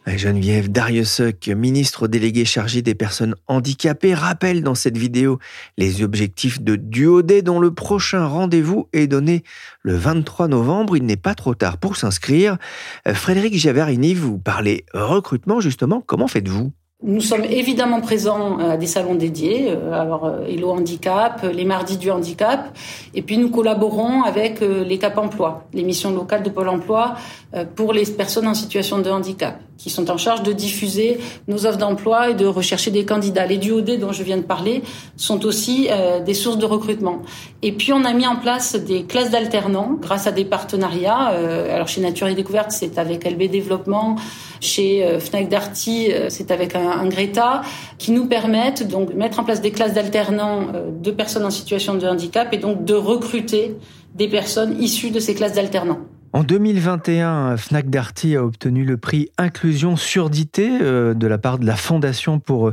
Geneviève 0.07 0.71
Dariussec, 0.71 1.49
ministre 1.49 2.07
déléguée 2.07 2.45
chargée 2.45 2.81
des 2.81 2.95
personnes 2.95 3.35
handicapées, 3.47 4.15
rappelle 4.15 4.63
dans 4.63 4.73
cette 4.73 4.97
vidéo 4.97 5.37
les 5.77 6.01
objectifs 6.01 6.59
de 6.59 6.75
Duodé 6.75 7.43
dont 7.43 7.59
le 7.59 7.71
prochain 7.71 8.25
rendez-vous 8.25 8.87
est 8.93 9.07
donné 9.07 9.43
le 9.83 9.95
23 9.95 10.47
novembre. 10.47 10.97
Il 10.97 11.05
n'est 11.05 11.17
pas 11.17 11.35
trop 11.35 11.53
tard 11.53 11.77
pour 11.77 11.97
s'inscrire. 11.97 12.57
Euh, 13.07 13.13
Frédéric 13.13 13.53
Giavarini, 13.53 14.15
vous 14.15 14.39
parlez 14.39 14.85
recrutement 14.93 15.59
justement. 15.59 16.01
Comment 16.01 16.27
faites-vous? 16.27 16.71
Nous 17.03 17.21
sommes 17.21 17.45
évidemment 17.45 18.01
présents 18.01 18.57
à 18.57 18.75
des 18.75 18.87
salons 18.87 19.13
dédiés, 19.13 19.69
euh, 19.69 19.93
alors 19.93 20.25
euh, 20.25 20.45
Hello 20.47 20.71
Handicap, 20.71 21.45
les 21.53 21.63
mardis 21.63 21.97
du 21.97 22.09
handicap, 22.09 22.75
et 23.13 23.21
puis 23.21 23.37
nous 23.37 23.49
collaborons 23.49 24.23
avec 24.23 24.61
les 24.61 24.97
Cap 24.97 25.17
Emploi, 25.17 25.67
les 25.73 25.83
missions 25.83 26.11
locales 26.11 26.41
de 26.41 26.49
Pôle 26.49 26.69
Emploi 26.69 27.15
pour 27.75 27.93
les 27.93 28.05
personnes 28.05 28.47
en 28.47 28.53
situation 28.53 28.99
de 28.99 29.09
handicap 29.09 29.59
qui 29.77 29.89
sont 29.89 30.09
en 30.09 30.17
charge 30.17 30.43
de 30.43 30.51
diffuser 30.51 31.19
nos 31.47 31.65
offres 31.65 31.77
d'emploi 31.77 32.31
et 32.31 32.33
de 32.33 32.45
rechercher 32.45 32.91
des 32.91 33.05
candidats. 33.05 33.45
Les 33.45 33.57
duodés 33.57 33.97
dont 33.97 34.11
je 34.11 34.23
viens 34.23 34.37
de 34.37 34.41
parler 34.41 34.81
sont 35.15 35.45
aussi 35.45 35.87
euh, 35.89 36.19
des 36.19 36.33
sources 36.33 36.57
de 36.57 36.65
recrutement. 36.65 37.21
Et 37.61 37.71
puis 37.71 37.93
on 37.93 38.03
a 38.03 38.13
mis 38.13 38.27
en 38.27 38.35
place 38.35 38.75
des 38.75 39.03
classes 39.03 39.31
d'alternants 39.31 39.97
grâce 40.01 40.27
à 40.27 40.31
des 40.31 40.45
partenariats. 40.45 41.31
Euh, 41.31 41.73
alors 41.73 41.87
chez 41.87 42.01
Nature 42.01 42.27
et 42.27 42.35
Découverte, 42.35 42.71
c'est 42.71 42.97
avec 42.97 43.29
LB 43.29 43.49
Développement. 43.49 44.15
Chez 44.61 45.03
euh, 45.03 45.19
Fnac 45.19 45.49
Darty, 45.49 46.11
c'est 46.29 46.51
avec 46.51 46.75
un, 46.75 47.07
Greta, 47.07 47.61
qui 47.97 48.11
nous 48.11 48.25
permettent 48.25 48.87
donc 48.87 49.11
de 49.11 49.17
mettre 49.17 49.39
en 49.39 49.43
place 49.43 49.61
des 49.61 49.71
classes 49.71 49.93
d'alternants 49.93 50.67
de 51.01 51.11
personnes 51.11 51.45
en 51.45 51.51
situation 51.51 51.95
de 51.95 52.07
handicap 52.07 52.53
et 52.53 52.57
donc 52.57 52.83
de 52.83 52.93
recruter 52.93 53.75
des 54.15 54.27
personnes 54.27 54.81
issues 54.81 55.11
de 55.11 55.19
ces 55.19 55.35
classes 55.35 55.53
d'alternants. 55.53 55.99
En 56.33 56.43
2021, 56.43 57.55
Fnac 57.57 57.89
Darty 57.89 58.35
a 58.35 58.43
obtenu 58.43 58.83
le 58.83 58.97
prix 58.97 59.29
Inclusion 59.37 59.95
Surdité 59.95 60.69
euh, 60.81 61.13
de 61.13 61.25
la 61.25 61.37
part 61.37 61.57
de 61.57 61.65
la 61.65 61.75
Fondation 61.75 62.39
pour 62.39 62.71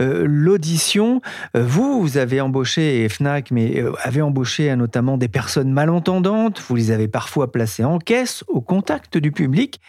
euh, 0.00 0.24
l'audition. 0.26 1.20
Euh, 1.56 1.64
vous, 1.66 2.00
vous 2.00 2.16
avez 2.16 2.40
embauché, 2.40 3.02
et 3.02 3.08
Fnac, 3.08 3.50
mais 3.50 3.82
avez 4.02 4.22
embauché 4.22 4.74
notamment 4.76 5.18
des 5.18 5.28
personnes 5.28 5.72
malentendantes. 5.72 6.60
Vous 6.60 6.76
les 6.76 6.90
avez 6.92 7.08
parfois 7.08 7.50
placées 7.50 7.84
en 7.84 7.98
caisse, 7.98 8.44
au 8.46 8.60
contact 8.60 9.18
du 9.18 9.32
public. 9.32 9.80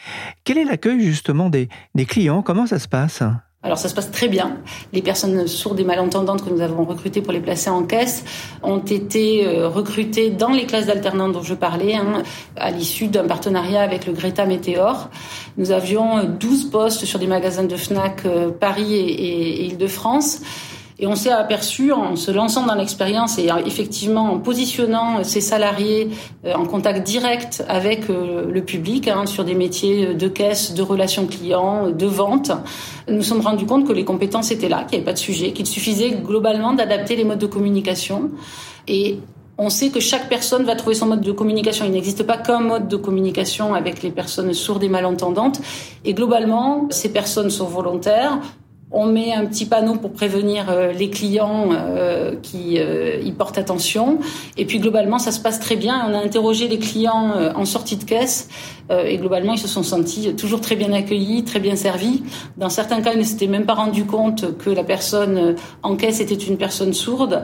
Quel 0.43 0.57
est 0.57 0.65
l'accueil 0.65 1.01
justement 1.01 1.49
des 1.49 1.69
clients? 2.05 2.41
Comment 2.41 2.65
ça 2.65 2.79
se 2.79 2.87
passe? 2.87 3.21
Alors 3.63 3.77
ça 3.77 3.87
se 3.87 3.95
passe 3.95 4.11
très 4.11 4.27
bien. 4.27 4.57
Les 4.91 5.01
personnes 5.01 5.47
sourdes 5.47 5.79
et 5.79 5.85
malentendantes 5.85 6.43
que 6.43 6.49
nous 6.49 6.59
avons 6.59 6.83
recrutées 6.83 7.21
pour 7.21 7.31
les 7.31 7.39
placer 7.39 7.69
en 7.69 7.83
caisse 7.83 8.25
ont 8.61 8.79
été 8.79 9.47
euh, 9.47 9.69
recrutées 9.69 10.29
dans 10.29 10.49
les 10.49 10.65
classes 10.65 10.87
d'alternants 10.87 11.29
dont 11.29 11.43
je 11.43 11.53
parlais, 11.53 11.95
hein, 11.95 12.23
à 12.57 12.71
l'issue 12.71 13.07
d'un 13.07 13.23
partenariat 13.23 13.81
avec 13.81 14.05
le 14.05 14.11
Greta 14.11 14.45
Météor. 14.45 15.09
Nous 15.57 15.71
avions 15.71 16.25
12 16.25 16.71
postes 16.71 17.05
sur 17.05 17.19
des 17.19 17.27
magasins 17.27 17.63
de 17.63 17.77
Fnac 17.77 18.25
euh, 18.25 18.51
Paris 18.51 18.95
et 18.95 19.65
Île-de-France. 19.65 20.41
Et 20.99 21.07
on 21.07 21.15
s'est 21.15 21.31
aperçu 21.31 21.91
en 21.91 22.15
se 22.15 22.31
lançant 22.31 22.65
dans 22.65 22.75
l'expérience 22.75 23.37
et 23.39 23.49
effectivement 23.65 24.33
en 24.33 24.39
positionnant 24.39 25.23
ces 25.23 25.41
salariés 25.41 26.09
euh, 26.45 26.53
en 26.53 26.65
contact 26.65 27.05
direct 27.05 27.63
avec 27.67 28.09
euh, 28.09 28.45
le 28.49 28.63
public 28.63 29.07
hein, 29.07 29.25
sur 29.25 29.43
des 29.43 29.55
métiers 29.55 30.13
de 30.13 30.27
caisse, 30.27 30.73
de 30.73 30.81
relations 30.81 31.25
clients, 31.25 31.89
de 31.89 32.05
vente, 32.05 32.51
nous 33.07 33.23
sommes 33.23 33.41
rendus 33.41 33.65
compte 33.65 33.87
que 33.87 33.93
les 33.93 34.05
compétences 34.05 34.51
étaient 34.51 34.69
là, 34.69 34.83
qu'il 34.83 34.91
n'y 34.91 34.95
avait 34.97 35.05
pas 35.05 35.13
de 35.13 35.17
sujet, 35.17 35.51
qu'il 35.51 35.65
suffisait 35.65 36.11
globalement 36.11 36.73
d'adapter 36.73 37.15
les 37.15 37.23
modes 37.23 37.39
de 37.39 37.47
communication. 37.47 38.31
Et 38.87 39.19
on 39.57 39.69
sait 39.69 39.89
que 39.89 39.99
chaque 39.99 40.29
personne 40.29 40.63
va 40.63 40.75
trouver 40.75 40.95
son 40.95 41.07
mode 41.07 41.21
de 41.21 41.31
communication. 41.31 41.85
Il 41.85 41.91
n'existe 41.91 42.23
pas 42.23 42.37
qu'un 42.37 42.59
mode 42.59 42.87
de 42.87 42.95
communication 42.95 43.73
avec 43.73 44.01
les 44.01 44.11
personnes 44.11 44.53
sourdes 44.53 44.83
et 44.83 44.89
malentendantes. 44.89 45.59
Et 46.05 46.13
globalement, 46.13 46.87
ces 46.89 47.11
personnes 47.11 47.49
sont 47.49 47.67
volontaires, 47.67 48.39
on 48.93 49.07
met 49.07 49.33
un 49.33 49.45
petit 49.45 49.65
panneau 49.65 49.95
pour 49.95 50.13
prévenir 50.13 50.69
euh, 50.69 50.91
les 50.93 51.09
clients 51.09 51.69
euh, 51.73 52.35
qui 52.41 52.77
euh, 52.77 53.19
y 53.21 53.31
portent 53.31 53.57
attention. 53.57 54.19
Et 54.55 54.65
puis 54.65 54.79
globalement, 54.79 55.17
ça 55.17 55.31
se 55.31 55.39
passe 55.39 55.59
très 55.59 55.75
bien. 55.75 56.05
On 56.07 56.13
a 56.13 56.19
interrogé 56.19 56.67
les 56.67 56.77
clients 56.77 57.33
en 57.55 57.65
sortie 57.65 57.97
de 57.97 58.03
caisse 58.03 58.47
et 58.89 59.17
globalement, 59.17 59.53
ils 59.53 59.59
se 59.59 59.67
sont 59.67 59.81
sentis 59.81 60.35
toujours 60.35 60.61
très 60.61 60.75
bien 60.75 60.91
accueillis, 60.93 61.43
très 61.43 61.59
bien 61.59 61.75
servis. 61.75 62.23
Dans 62.57 62.69
certains 62.69 63.01
cas, 63.01 63.13
ils 63.13 63.19
ne 63.19 63.23
s'étaient 63.23 63.47
même 63.47 63.65
pas 63.65 63.73
rendu 63.73 64.05
compte 64.05 64.57
que 64.57 64.69
la 64.69 64.83
personne 64.83 65.55
en 65.81 65.95
caisse 65.95 66.19
était 66.19 66.35
une 66.35 66.57
personne 66.57 66.93
sourde. 66.93 67.43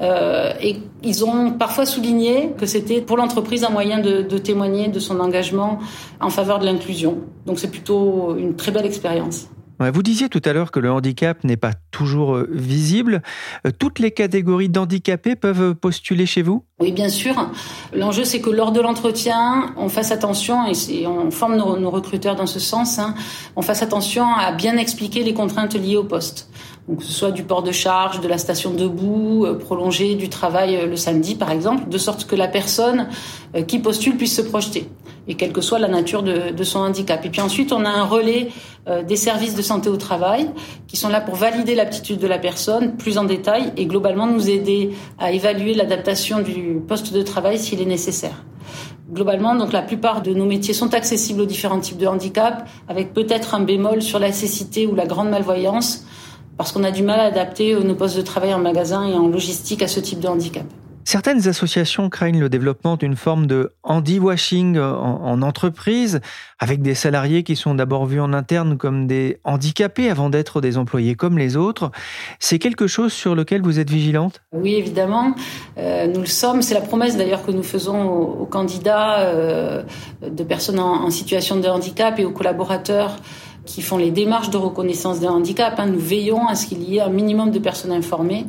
et 0.00 0.76
ils 1.02 1.24
ont 1.24 1.52
parfois 1.52 1.86
souligné 1.86 2.52
que 2.56 2.66
c'était 2.66 3.00
pour 3.00 3.16
l'entreprise 3.16 3.64
un 3.64 3.70
moyen 3.70 3.98
de, 3.98 4.22
de 4.22 4.38
témoigner 4.38 4.88
de 4.88 5.00
son 5.00 5.18
engagement 5.20 5.78
en 6.20 6.30
faveur 6.30 6.58
de 6.58 6.66
l'inclusion. 6.66 7.18
Donc 7.46 7.58
c'est 7.58 7.70
plutôt 7.70 8.36
une 8.36 8.54
très 8.54 8.70
belle 8.70 8.86
expérience. 8.86 9.48
Vous 9.80 10.02
disiez 10.02 10.28
tout 10.28 10.40
à 10.44 10.52
l'heure 10.52 10.70
que 10.70 10.78
le 10.78 10.90
handicap 10.90 11.42
n'est 11.42 11.56
pas 11.56 11.72
toujours 11.90 12.36
euh, 12.36 12.48
visible. 12.52 13.22
Euh, 13.66 13.70
toutes 13.76 13.98
les 13.98 14.12
catégories 14.12 14.68
d'handicapés 14.68 15.34
peuvent 15.34 15.74
postuler 15.74 16.26
chez 16.26 16.42
vous? 16.42 16.64
Oui, 16.80 16.92
bien 16.92 17.08
sûr. 17.08 17.50
L'enjeu, 17.92 18.24
c'est 18.24 18.40
que 18.40 18.50
lors 18.50 18.70
de 18.70 18.80
l'entretien, 18.80 19.74
on 19.76 19.88
fasse 19.88 20.12
attention, 20.12 20.66
et 20.66 21.06
on 21.06 21.30
forme 21.30 21.56
nos, 21.56 21.90
recruteurs 21.90 22.36
dans 22.36 22.46
ce 22.46 22.60
sens, 22.60 22.98
hein, 22.98 23.14
on 23.56 23.62
fasse 23.62 23.82
attention 23.82 24.26
à 24.26 24.52
bien 24.52 24.76
expliquer 24.76 25.24
les 25.24 25.34
contraintes 25.34 25.74
liées 25.74 25.96
au 25.96 26.04
poste. 26.04 26.48
Donc, 26.88 26.98
que 26.98 27.04
ce 27.04 27.12
soit 27.12 27.32
du 27.32 27.42
port 27.42 27.62
de 27.62 27.72
charge, 27.72 28.20
de 28.20 28.28
la 28.28 28.38
station 28.38 28.72
debout, 28.72 29.44
euh, 29.44 29.58
prolongé, 29.58 30.14
du 30.14 30.28
travail 30.28 30.86
le 30.88 30.96
samedi, 30.96 31.34
par 31.34 31.50
exemple, 31.50 31.88
de 31.88 31.98
sorte 31.98 32.26
que 32.26 32.36
la 32.36 32.48
personne 32.48 33.08
qui 33.66 33.78
postule 33.78 34.16
puisse 34.16 34.36
se 34.36 34.42
projeter 34.42 34.88
et 35.28 35.34
quelle 35.34 35.52
que 35.52 35.60
soit 35.60 35.78
la 35.78 35.88
nature 35.88 36.22
de, 36.22 36.64
son 36.64 36.80
handicap. 36.80 37.24
Et 37.24 37.30
puis 37.30 37.40
ensuite, 37.40 37.72
on 37.72 37.84
a 37.84 37.88
un 37.88 38.04
relais 38.04 38.48
euh, 38.88 39.02
des 39.02 39.16
services 39.16 39.54
de 39.54 39.62
santé 39.62 39.88
au 39.88 39.96
travail 39.96 40.48
qui 40.86 40.96
sont 40.96 41.08
là 41.08 41.20
pour 41.20 41.34
valider 41.34 41.74
l'aptitude 41.74 42.18
de 42.18 42.26
la 42.26 42.38
personne 42.38 42.96
plus 42.96 43.18
en 43.18 43.24
détail 43.24 43.72
et 43.76 43.86
globalement 43.86 44.26
nous 44.26 44.48
aider 44.48 44.90
à 45.18 45.32
évaluer 45.32 45.74
l'adaptation 45.74 46.40
du 46.40 46.80
poste 46.86 47.12
de 47.12 47.22
travail 47.22 47.58
s'il 47.58 47.80
est 47.80 47.86
nécessaire. 47.86 48.44
Globalement, 49.12 49.54
donc 49.54 49.72
la 49.72 49.82
plupart 49.82 50.22
de 50.22 50.32
nos 50.32 50.46
métiers 50.46 50.74
sont 50.74 50.94
accessibles 50.94 51.42
aux 51.42 51.46
différents 51.46 51.80
types 51.80 51.98
de 51.98 52.06
handicap, 52.06 52.66
avec 52.88 53.12
peut-être 53.12 53.54
un 53.54 53.60
bémol 53.60 54.02
sur 54.02 54.18
la 54.18 54.32
cécité 54.32 54.86
ou 54.86 54.94
la 54.94 55.06
grande 55.06 55.28
malvoyance, 55.28 56.04
parce 56.56 56.72
qu'on 56.72 56.84
a 56.84 56.90
du 56.90 57.02
mal 57.02 57.20
à 57.20 57.24
adapter 57.24 57.74
nos 57.74 57.94
postes 57.94 58.16
de 58.16 58.22
travail 58.22 58.54
en 58.54 58.60
magasin 58.60 59.06
et 59.06 59.14
en 59.14 59.28
logistique 59.28 59.82
à 59.82 59.88
ce 59.88 60.00
type 60.00 60.20
de 60.20 60.28
handicap. 60.28 60.64
Certaines 61.04 61.48
associations 61.48 62.08
craignent 62.08 62.40
le 62.40 62.48
développement 62.48 62.96
d'une 62.96 63.16
forme 63.16 63.46
de 63.46 63.72
handy-washing 63.82 64.78
en, 64.78 65.42
entreprise, 65.42 66.20
avec 66.58 66.80
des 66.80 66.94
salariés 66.94 67.42
qui 67.42 67.56
sont 67.56 67.74
d'abord 67.74 68.06
vus 68.06 68.20
en 68.20 68.32
interne 68.32 68.78
comme 68.78 69.06
des 69.06 69.38
handicapés 69.44 70.08
avant 70.08 70.30
d'être 70.30 70.62
des 70.62 70.78
employés 70.78 71.14
comme 71.14 71.36
les 71.36 71.56
autres. 71.56 71.90
C'est 72.38 72.58
quelque 72.58 72.86
chose 72.86 73.12
sur 73.12 73.34
lequel 73.34 73.60
vous 73.60 73.78
êtes 73.78 73.90
vigilante? 73.90 74.40
Oui, 74.52 74.74
évidemment. 74.74 75.34
Euh, 75.76 76.06
nous 76.06 76.20
le 76.20 76.26
sommes. 76.26 76.62
C'est 76.62 76.74
la 76.74 76.80
promesse 76.80 77.16
d'ailleurs 77.16 77.44
que 77.44 77.52
nous 77.52 77.62
faisons 77.62 78.08
aux, 78.08 78.46
candidats 78.46 79.20
euh, 79.20 79.82
de 80.26 80.42
personnes 80.42 80.78
en, 80.78 81.10
situation 81.10 81.56
de 81.56 81.68
handicap 81.68 82.18
et 82.18 82.24
aux 82.24 82.32
collaborateurs 82.32 83.16
qui 83.66 83.82
font 83.82 83.98
les 83.98 84.10
démarches 84.10 84.50
de 84.50 84.56
reconnaissance 84.56 85.20
d'un 85.20 85.30
handicap. 85.30 85.74
Hein. 85.78 85.86
Nous 85.86 85.98
veillons 85.98 86.46
à 86.46 86.54
ce 86.54 86.66
qu'il 86.66 86.82
y 86.82 86.96
ait 86.96 87.00
un 87.00 87.10
minimum 87.10 87.50
de 87.50 87.58
personnes 87.58 87.92
informées. 87.92 88.46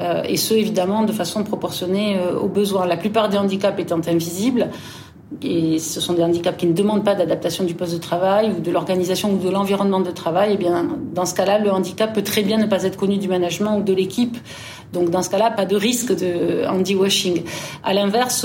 Euh, 0.00 0.22
et 0.24 0.36
ce 0.36 0.54
évidemment 0.54 1.02
de 1.02 1.12
façon 1.12 1.44
proportionnée 1.44 2.18
euh, 2.18 2.38
aux 2.38 2.48
besoins. 2.48 2.86
La 2.86 2.96
plupart 2.96 3.28
des 3.28 3.36
handicaps 3.36 3.78
étant 3.78 4.00
invisibles, 4.06 4.70
et 5.42 5.78
ce 5.78 6.00
sont 6.00 6.14
des 6.14 6.24
handicaps 6.24 6.58
qui 6.58 6.66
ne 6.66 6.72
demandent 6.72 7.04
pas 7.04 7.14
d'adaptation 7.14 7.64
du 7.64 7.74
poste 7.74 7.94
de 7.94 7.98
travail 7.98 8.52
ou 8.56 8.60
de 8.60 8.70
l'organisation 8.70 9.32
ou 9.32 9.38
de 9.38 9.48
l'environnement 9.48 10.00
de 10.00 10.10
travail, 10.10 10.50
eh 10.54 10.56
bien 10.56 10.88
dans 11.14 11.24
ce 11.24 11.34
cas-là, 11.34 11.58
le 11.58 11.70
handicap 11.70 12.12
peut 12.12 12.22
très 12.22 12.42
bien 12.42 12.58
ne 12.58 12.66
pas 12.66 12.82
être 12.82 12.96
connu 12.96 13.16
du 13.16 13.28
management 13.28 13.78
ou 13.78 13.82
de 13.82 13.92
l'équipe. 13.92 14.36
Donc 14.92 15.10
dans 15.10 15.22
ce 15.22 15.30
cas-là, 15.30 15.50
pas 15.50 15.66
de 15.66 15.76
risque 15.76 16.16
de 16.16 16.66
handy-washing. 16.66 17.44
À 17.84 17.94
l'inverse, 17.94 18.44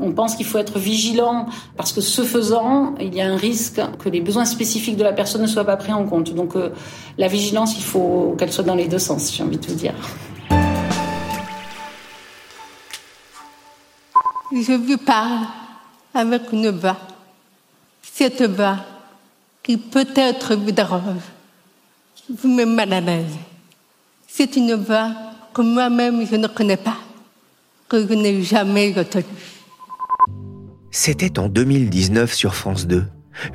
on 0.00 0.12
pense 0.12 0.34
qu'il 0.34 0.46
faut 0.46 0.58
être 0.58 0.78
vigilant 0.78 1.46
parce 1.76 1.92
que 1.92 2.00
ce 2.00 2.22
faisant, 2.22 2.94
il 3.00 3.14
y 3.14 3.20
a 3.20 3.26
un 3.26 3.36
risque 3.36 3.80
que 3.98 4.08
les 4.08 4.22
besoins 4.22 4.46
spécifiques 4.46 4.96
de 4.96 5.04
la 5.04 5.12
personne 5.12 5.42
ne 5.42 5.46
soient 5.46 5.64
pas 5.64 5.76
pris 5.76 5.92
en 5.92 6.04
compte. 6.04 6.34
Donc 6.34 6.56
euh, 6.56 6.70
la 7.18 7.28
vigilance, 7.28 7.76
il 7.76 7.82
faut 7.82 8.34
qu'elle 8.38 8.50
soit 8.52 8.64
dans 8.64 8.74
les 8.74 8.88
deux 8.88 8.98
sens, 8.98 9.30
j'ai 9.34 9.42
envie 9.42 9.58
de 9.58 9.66
vous 9.66 9.74
dire. 9.74 9.94
Je 14.62 14.72
vous 14.72 14.98
parle 14.98 15.46
avec 16.12 16.52
une 16.52 16.70
voix. 16.70 16.96
Cette 18.02 18.42
voix 18.42 18.78
qui 19.62 19.76
peut-être 19.76 20.54
vous 20.54 20.70
dérange, 20.70 21.22
vous 22.28 22.48
me 22.48 22.64
mal 22.64 22.92
à 22.92 23.00
l'aise. 23.00 23.36
C'est 24.26 24.56
une 24.56 24.74
voix 24.74 25.10
que 25.52 25.62
moi-même 25.62 26.26
je 26.26 26.36
ne 26.36 26.46
connais 26.46 26.76
pas, 26.76 26.98
que 27.88 28.06
je 28.06 28.14
n'ai 28.14 28.42
jamais 28.42 28.96
entendue. 28.98 29.26
C'était 30.90 31.38
en 31.38 31.48
2019 31.48 32.32
sur 32.32 32.54
France 32.54 32.86
2. 32.86 33.04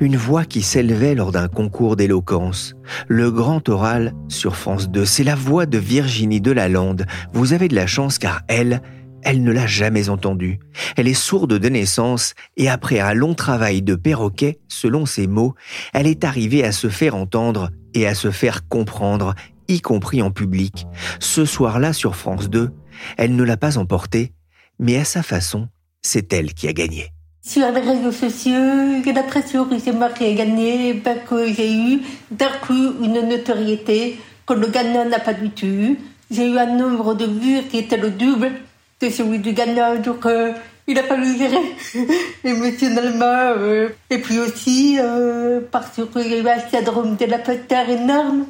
Une 0.00 0.16
voix 0.16 0.44
qui 0.44 0.60
s'élevait 0.60 1.14
lors 1.14 1.32
d'un 1.32 1.48
concours 1.48 1.96
d'éloquence. 1.96 2.74
Le 3.08 3.30
grand 3.30 3.66
oral 3.70 4.12
sur 4.28 4.56
France 4.56 4.90
2, 4.90 5.06
c'est 5.06 5.24
la 5.24 5.36
voix 5.36 5.64
de 5.64 5.78
Virginie 5.78 6.42
Delalande. 6.42 7.06
Vous 7.32 7.54
avez 7.54 7.68
de 7.68 7.74
la 7.74 7.86
chance 7.86 8.18
car 8.18 8.42
elle, 8.46 8.82
elle 9.22 9.42
ne 9.42 9.52
l'a 9.52 9.66
jamais 9.66 10.08
entendu. 10.08 10.60
Elle 10.96 11.08
est 11.08 11.14
sourde 11.14 11.58
de 11.58 11.68
naissance 11.68 12.34
et 12.56 12.68
après 12.68 13.00
un 13.00 13.14
long 13.14 13.34
travail 13.34 13.82
de 13.82 13.94
perroquet, 13.94 14.58
selon 14.68 15.06
ses 15.06 15.26
mots, 15.26 15.54
elle 15.92 16.06
est 16.06 16.24
arrivée 16.24 16.64
à 16.64 16.72
se 16.72 16.88
faire 16.88 17.14
entendre 17.14 17.70
et 17.94 18.06
à 18.06 18.14
se 18.14 18.30
faire 18.30 18.68
comprendre, 18.68 19.34
y 19.68 19.80
compris 19.80 20.22
en 20.22 20.30
public. 20.30 20.86
Ce 21.18 21.44
soir-là 21.44 21.92
sur 21.92 22.16
France 22.16 22.50
2, 22.50 22.70
elle 23.16 23.36
ne 23.36 23.42
l'a 23.42 23.56
pas 23.56 23.78
emporté, 23.78 24.32
mais 24.78 24.96
à 24.96 25.04
sa 25.04 25.22
façon, 25.22 25.68
c'est 26.02 26.32
elle 26.32 26.54
qui 26.54 26.68
a 26.68 26.72
gagné. 26.72 27.08
Sur 27.42 27.70
les 27.72 27.80
réseaux 27.80 28.12
sociaux, 28.12 29.02
j'ai 29.04 29.12
l'impression 29.12 29.64
que 29.64 29.78
c'est 29.78 29.92
moi 29.92 30.10
qui 30.10 30.24
ai 30.24 30.34
gagné, 30.34 30.94
parce 30.94 31.20
que 31.28 31.52
j'ai 31.52 31.72
eu 31.72 32.00
d'un 32.30 32.50
coup 32.66 32.94
une 33.02 33.28
notoriété 33.28 34.18
que 34.46 34.54
le 34.54 34.66
gagnant 34.68 35.06
n'a 35.06 35.20
pas 35.20 35.34
du 35.34 35.50
tout. 35.50 35.96
J'ai 36.30 36.48
eu 36.48 36.58
un 36.58 36.76
nombre 36.76 37.14
de 37.14 37.24
vues 37.24 37.62
qui 37.70 37.78
était 37.78 37.96
le 37.96 38.10
double 38.10 38.52
de 39.00 39.08
celui 39.08 39.38
du 39.38 39.52
gagnant, 39.52 39.96
donc 39.96 40.26
euh, 40.26 40.52
il 40.86 40.98
a 40.98 41.02
fallu 41.02 41.36
gérer 41.38 41.74
émotionnellement. 42.44 43.54
Euh, 43.56 43.88
et 44.10 44.18
puis 44.18 44.38
aussi 44.38 44.98
euh, 45.00 45.60
parce 45.70 46.00
qu'il 46.12 46.26
y 46.30 46.34
a 46.34 46.38
eu 46.38 46.48
un 46.48 46.70
syndrome 46.70 47.16
de 47.16 47.24
la 47.24 47.38
terre 47.38 47.88
énorme. 47.88 48.46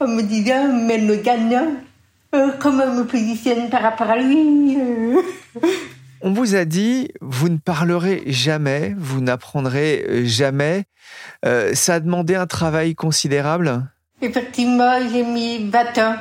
On 0.00 0.06
me 0.06 0.22
disait, 0.22 0.68
mais 0.68 0.98
le 0.98 1.16
gagnant, 1.16 1.72
comment 2.60 2.92
me 2.94 3.04
positionne 3.04 3.68
par 3.68 3.82
rapport 3.82 4.08
à 4.08 4.16
lui 4.16 4.78
On 6.20 6.32
vous 6.32 6.54
a 6.54 6.64
dit, 6.64 7.08
vous 7.20 7.48
ne 7.48 7.56
parlerez 7.56 8.22
jamais, 8.26 8.94
vous 8.96 9.20
n'apprendrez 9.20 10.24
jamais. 10.24 10.84
ça 11.42 11.94
a 11.94 12.00
demandé 12.00 12.36
un 12.36 12.46
travail 12.46 12.94
considérable 12.94 13.88
Effectivement, 14.22 14.98
j'ai 15.12 15.24
mis 15.24 15.68
20 15.68 15.98
ans 15.98 16.14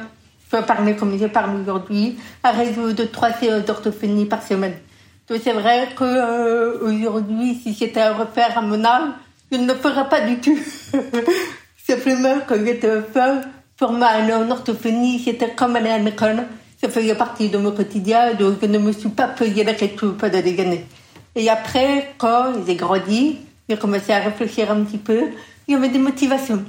je 0.50 0.58
peux 0.58 0.64
parler 0.64 0.96
comme 0.96 1.18
je 1.20 1.26
parle 1.26 1.60
aujourd'hui, 1.62 2.18
à 2.44 2.52
raison 2.52 2.94
de 2.94 3.04
trois 3.04 3.34
séances 3.34 3.66
d'orthophonie 3.66 4.26
par 4.26 4.42
semaine. 4.44 4.76
Donc 5.30 5.42
c'est 5.44 5.52
vrai 5.52 5.90
qu'aujourd'hui, 5.96 7.52
euh, 7.52 7.62
si 7.62 7.74
c'était 7.74 8.00
à 8.00 8.14
refaire 8.14 8.58
à 8.58 8.62
mon 8.62 8.84
âge, 8.86 9.10
je 9.52 9.58
ne 9.58 9.68
le 9.68 9.76
ferais 9.76 10.08
pas 10.08 10.22
du 10.22 10.38
tout. 10.38 10.58
Simplement, 11.88 12.38
quand 12.48 12.56
j'étais 12.66 13.02
femme, 13.14 13.42
pour 13.78 13.92
moi, 13.92 14.08
aller 14.08 14.34
en 14.34 14.50
orthophonie, 14.50 15.20
c'était 15.20 15.54
comme 15.54 15.76
aller 15.76 15.90
à 15.90 15.98
l'école. 15.98 16.44
Ça 16.82 16.90
faisait 16.90 17.16
partie 17.16 17.50
de 17.50 17.58
mon 17.58 17.72
quotidien, 17.72 18.34
donc 18.36 18.58
je 18.62 18.68
ne 18.68 18.78
me 18.78 18.92
suis 18.92 19.10
pas 19.10 19.28
posé 19.28 19.64
la 19.64 19.74
question 19.74 20.14
pas 20.14 20.30
de 20.30 20.40
dégainer. 20.40 20.86
Et 21.36 21.50
après, 21.50 22.14
quand 22.18 22.54
j'ai 22.66 22.76
grandi, 22.76 23.40
j'ai 23.68 23.78
commencé 23.78 24.14
à 24.14 24.20
réfléchir 24.20 24.72
un 24.72 24.84
petit 24.84 24.98
peu, 24.98 25.24
il 25.68 25.74
y 25.74 25.76
avait 25.76 25.90
des 25.90 26.00
motivations. 26.00 26.64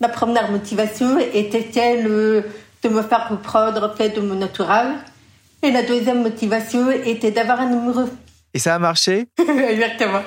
La 0.00 0.08
première 0.08 0.50
motivation 0.50 1.18
était 1.18 1.68
celle 1.72 2.06
euh, 2.06 2.42
de 2.82 2.88
me 2.88 3.02
faire 3.02 3.28
reprendre 3.28 3.94
fait 3.96 4.10
de 4.10 4.20
mon 4.20 4.34
naturel. 4.34 4.94
Et 5.62 5.70
la 5.70 5.82
deuxième 5.82 6.22
motivation 6.22 6.90
était 6.90 7.30
d'avoir 7.30 7.60
un 7.60 7.72
amoureux. 7.72 8.10
Et 8.54 8.58
ça 8.58 8.74
a 8.74 8.78
marché? 8.78 9.28
Exactement. 9.38 10.22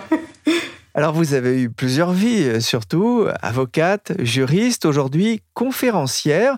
Alors 0.95 1.13
vous 1.13 1.33
avez 1.33 1.59
eu 1.59 1.71
plusieurs 1.71 2.11
vies, 2.11 2.43
euh, 2.43 2.59
surtout 2.59 3.25
avocate, 3.41 4.11
juriste, 4.19 4.85
aujourd'hui 4.85 5.41
conférencière. 5.55 6.55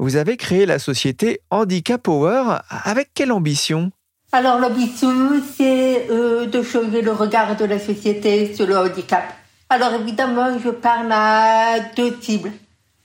Vous 0.00 0.16
avez 0.16 0.36
créé 0.36 0.66
la 0.66 0.80
société 0.80 1.40
Handicap 1.50 2.02
Power. 2.02 2.58
Avec 2.68 3.10
quelle 3.14 3.30
ambition? 3.30 3.92
Alors 4.32 4.58
l'ambition, 4.58 5.40
c'est 5.56 6.08
euh, 6.10 6.46
de 6.46 6.62
changer 6.62 7.00
le 7.00 7.12
regard 7.12 7.56
de 7.56 7.64
la 7.64 7.78
société 7.78 8.52
sur 8.54 8.66
le 8.66 8.76
handicap. 8.76 9.22
Alors 9.68 9.94
évidemment, 9.94 10.58
je 10.62 10.70
parle 10.70 11.12
à 11.12 11.78
deux 11.96 12.16
cibles. 12.20 12.50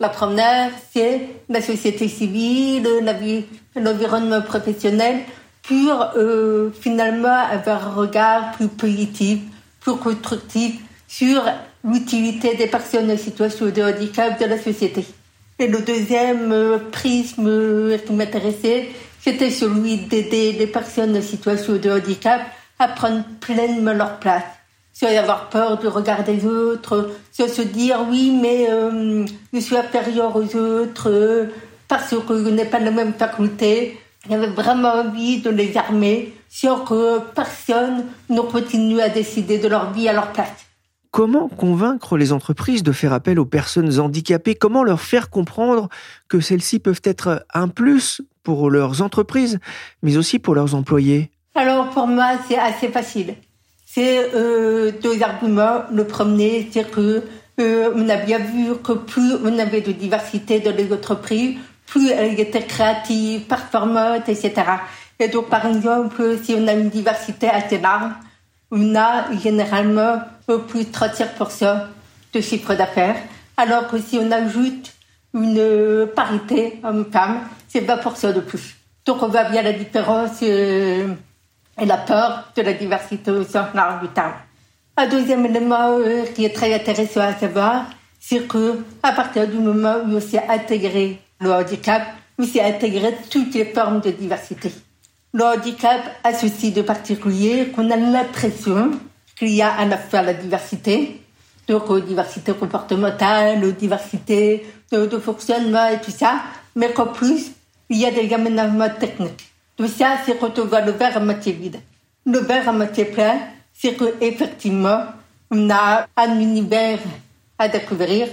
La 0.01 0.09
première, 0.09 0.71
c'est 0.91 1.27
la 1.47 1.61
société 1.61 2.07
civile, 2.07 2.89
l'environnement 3.75 4.41
professionnel, 4.41 5.19
pour 5.61 6.07
euh, 6.15 6.71
finalement 6.71 7.37
avoir 7.51 7.89
un 7.89 7.93
regard 7.93 8.51
plus 8.53 8.67
positif, 8.67 9.41
plus 9.79 9.97
constructif 9.97 10.81
sur 11.07 11.43
l'utilité 11.83 12.55
des 12.55 12.65
personnes 12.65 13.11
en 13.11 13.17
situation 13.17 13.67
de 13.67 13.83
handicap 13.83 14.41
de 14.41 14.45
la 14.45 14.57
société. 14.57 15.05
Et 15.59 15.67
le 15.67 15.83
deuxième 15.83 16.51
euh, 16.51 16.79
prisme 16.91 17.45
euh, 17.45 17.97
qui 17.99 18.13
m'intéressait, 18.13 18.89
c'était 19.19 19.51
celui 19.51 19.97
d'aider 19.97 20.53
les 20.53 20.65
personnes 20.65 21.15
en 21.15 21.21
situation 21.21 21.73
de 21.75 21.91
handicap 21.91 22.41
à 22.79 22.87
prendre 22.87 23.23
pleinement 23.39 23.93
leur 23.93 24.17
place 24.17 24.45
sans 25.01 25.17
avoir 25.17 25.49
peur 25.49 25.79
du 25.79 25.87
regard 25.87 26.23
des 26.23 26.45
autres, 26.45 27.09
sans 27.31 27.47
se 27.47 27.63
dire 27.63 28.05
oui, 28.07 28.37
mais 28.39 28.67
euh, 28.69 29.25
je 29.51 29.59
suis 29.59 29.75
inférieur 29.75 30.35
aux 30.35 30.55
autres 30.55 31.09
euh, 31.09 31.45
parce 31.87 32.15
que 32.27 32.43
je 32.43 32.49
n'ai 32.49 32.65
pas 32.65 32.79
la 32.79 32.91
même 32.91 33.13
faculté. 33.13 33.99
J'avais 34.29 34.47
vraiment 34.47 34.93
envie 34.93 35.41
de 35.41 35.49
les 35.49 35.75
armer 35.75 36.33
sans 36.49 36.81
que 36.81 37.19
personne 37.33 38.05
ne 38.29 38.41
continue 38.41 39.01
à 39.01 39.09
décider 39.09 39.57
de 39.57 39.67
leur 39.67 39.91
vie 39.91 40.07
à 40.07 40.13
leur 40.13 40.31
place. 40.33 40.67
Comment 41.09 41.49
convaincre 41.49 42.15
les 42.15 42.31
entreprises 42.31 42.83
de 42.83 42.91
faire 42.91 43.11
appel 43.11 43.39
aux 43.39 43.45
personnes 43.45 43.99
handicapées? 43.99 44.53
Comment 44.53 44.83
leur 44.83 45.01
faire 45.01 45.31
comprendre 45.31 45.89
que 46.29 46.39
celles-ci 46.39 46.77
peuvent 46.77 47.01
être 47.03 47.43
un 47.55 47.69
plus 47.69 48.21
pour 48.43 48.69
leurs 48.69 49.01
entreprises, 49.01 49.57
mais 50.03 50.15
aussi 50.17 50.37
pour 50.37 50.53
leurs 50.53 50.75
employés? 50.75 51.31
Alors 51.55 51.89
pour 51.89 52.05
moi, 52.05 52.33
c'est 52.47 52.59
assez 52.59 52.89
facile. 52.89 53.33
C'est 53.93 54.31
euh, 54.33 54.91
deux 55.03 55.21
arguments. 55.21 55.83
Le 55.91 56.05
premier, 56.05 56.69
c'est 56.71 56.89
que 56.89 57.23
euh, 57.59 57.91
on 57.93 58.07
a 58.07 58.15
bien 58.15 58.39
vu 58.39 58.77
que 58.81 58.93
plus 58.93 59.33
on 59.43 59.59
avait 59.59 59.81
de 59.81 59.91
diversité 59.91 60.61
dans 60.61 60.73
les 60.73 60.93
entreprises, 60.93 61.57
plus 61.87 62.09
elles 62.09 62.39
étaient 62.39 62.65
créatives, 62.65 63.41
performantes, 63.41 64.29
etc. 64.29 64.53
Et 65.19 65.27
donc, 65.27 65.49
par 65.49 65.65
exemple, 65.65 66.37
si 66.41 66.55
on 66.57 66.65
a 66.69 66.73
une 66.73 66.87
diversité 66.87 67.49
assez 67.49 67.79
large, 67.79 68.13
on 68.71 68.95
a 68.95 69.29
généralement 69.43 70.21
plus 70.69 70.85
de 70.85 70.89
35% 70.89 71.81
de 72.31 72.39
chiffre 72.39 72.73
d'affaires, 72.75 73.17
alors 73.57 73.87
que 73.89 73.99
si 73.99 74.17
on 74.17 74.31
ajoute 74.31 74.93
une 75.33 76.07
parité 76.15 76.79
homme-femme, 76.81 77.41
c'est 77.67 77.85
20% 77.85 78.33
de 78.35 78.39
plus. 78.39 78.77
Donc 79.05 79.21
on 79.21 79.27
voit 79.27 79.49
bien 79.49 79.63
la 79.63 79.73
différence. 79.73 80.39
Euh, 80.43 81.07
et 81.81 81.85
la 81.85 81.97
peur 81.97 82.51
de 82.55 82.61
la 82.61 82.73
diversité 82.73 83.31
large 83.73 84.01
du 84.01 84.07
terme. 84.09 84.33
Un 84.95 85.07
deuxième 85.07 85.45
élément 85.45 85.97
euh, 85.97 86.25
qui 86.35 86.45
est 86.45 86.53
très 86.53 86.73
intéressant 86.73 87.21
à 87.21 87.33
savoir, 87.33 87.85
c'est 88.19 88.47
que 88.47 88.83
à 89.01 89.11
partir 89.13 89.47
du 89.47 89.57
moment 89.57 89.95
où 90.05 90.15
on 90.15 90.21
s'est 90.21 90.43
intégré 90.47 91.19
le 91.39 91.51
handicap, 91.51 92.03
on 92.37 92.43
s'est 92.43 92.61
intégré 92.61 93.17
toutes 93.31 93.55
les 93.55 93.65
formes 93.65 93.99
de 93.99 94.11
diversité. 94.11 94.71
Le 95.33 95.43
handicap 95.43 96.01
a 96.23 96.33
ceci 96.33 96.71
de 96.71 96.83
particulier 96.83 97.71
qu'on 97.73 97.89
a 97.89 97.95
l'impression 97.95 98.91
qu'il 99.35 99.49
y 99.49 99.61
a 99.61 99.73
à 99.73 99.85
la 99.85 99.97
fois 99.97 100.21
la 100.21 100.33
diversité, 100.35 101.21
donc 101.67 101.89
la 101.89 102.01
diversité 102.01 102.53
comportementale, 102.53 103.73
diversité 103.73 104.65
de, 104.91 105.07
de 105.07 105.17
fonctionnement 105.17 105.87
et 105.87 105.99
tout 105.99 106.11
ça, 106.11 106.41
mais 106.75 106.91
qu'en 106.91 107.07
plus, 107.07 107.53
il 107.89 107.97
y 107.97 108.05
a 108.05 108.11
des 108.11 108.31
aménagements 108.33 108.89
techniques. 108.89 109.50
Tout 109.81 109.87
ça, 109.87 110.17
c'est 110.23 110.37
quand 110.37 110.59
on 110.59 110.65
voit 110.65 110.81
le 110.81 110.91
verre 110.91 111.17
à 111.17 111.19
moitié 111.19 111.53
vide. 111.53 111.79
Le 112.27 112.37
verre 112.37 112.69
à 112.69 112.71
moitié 112.71 113.03
plein, 113.03 113.39
c'est 113.73 113.95
qu'effectivement, 113.95 115.05
on 115.49 115.71
a 115.71 116.05
un 116.15 116.39
univers 116.39 116.99
à 117.57 117.67
découvrir, 117.67 118.27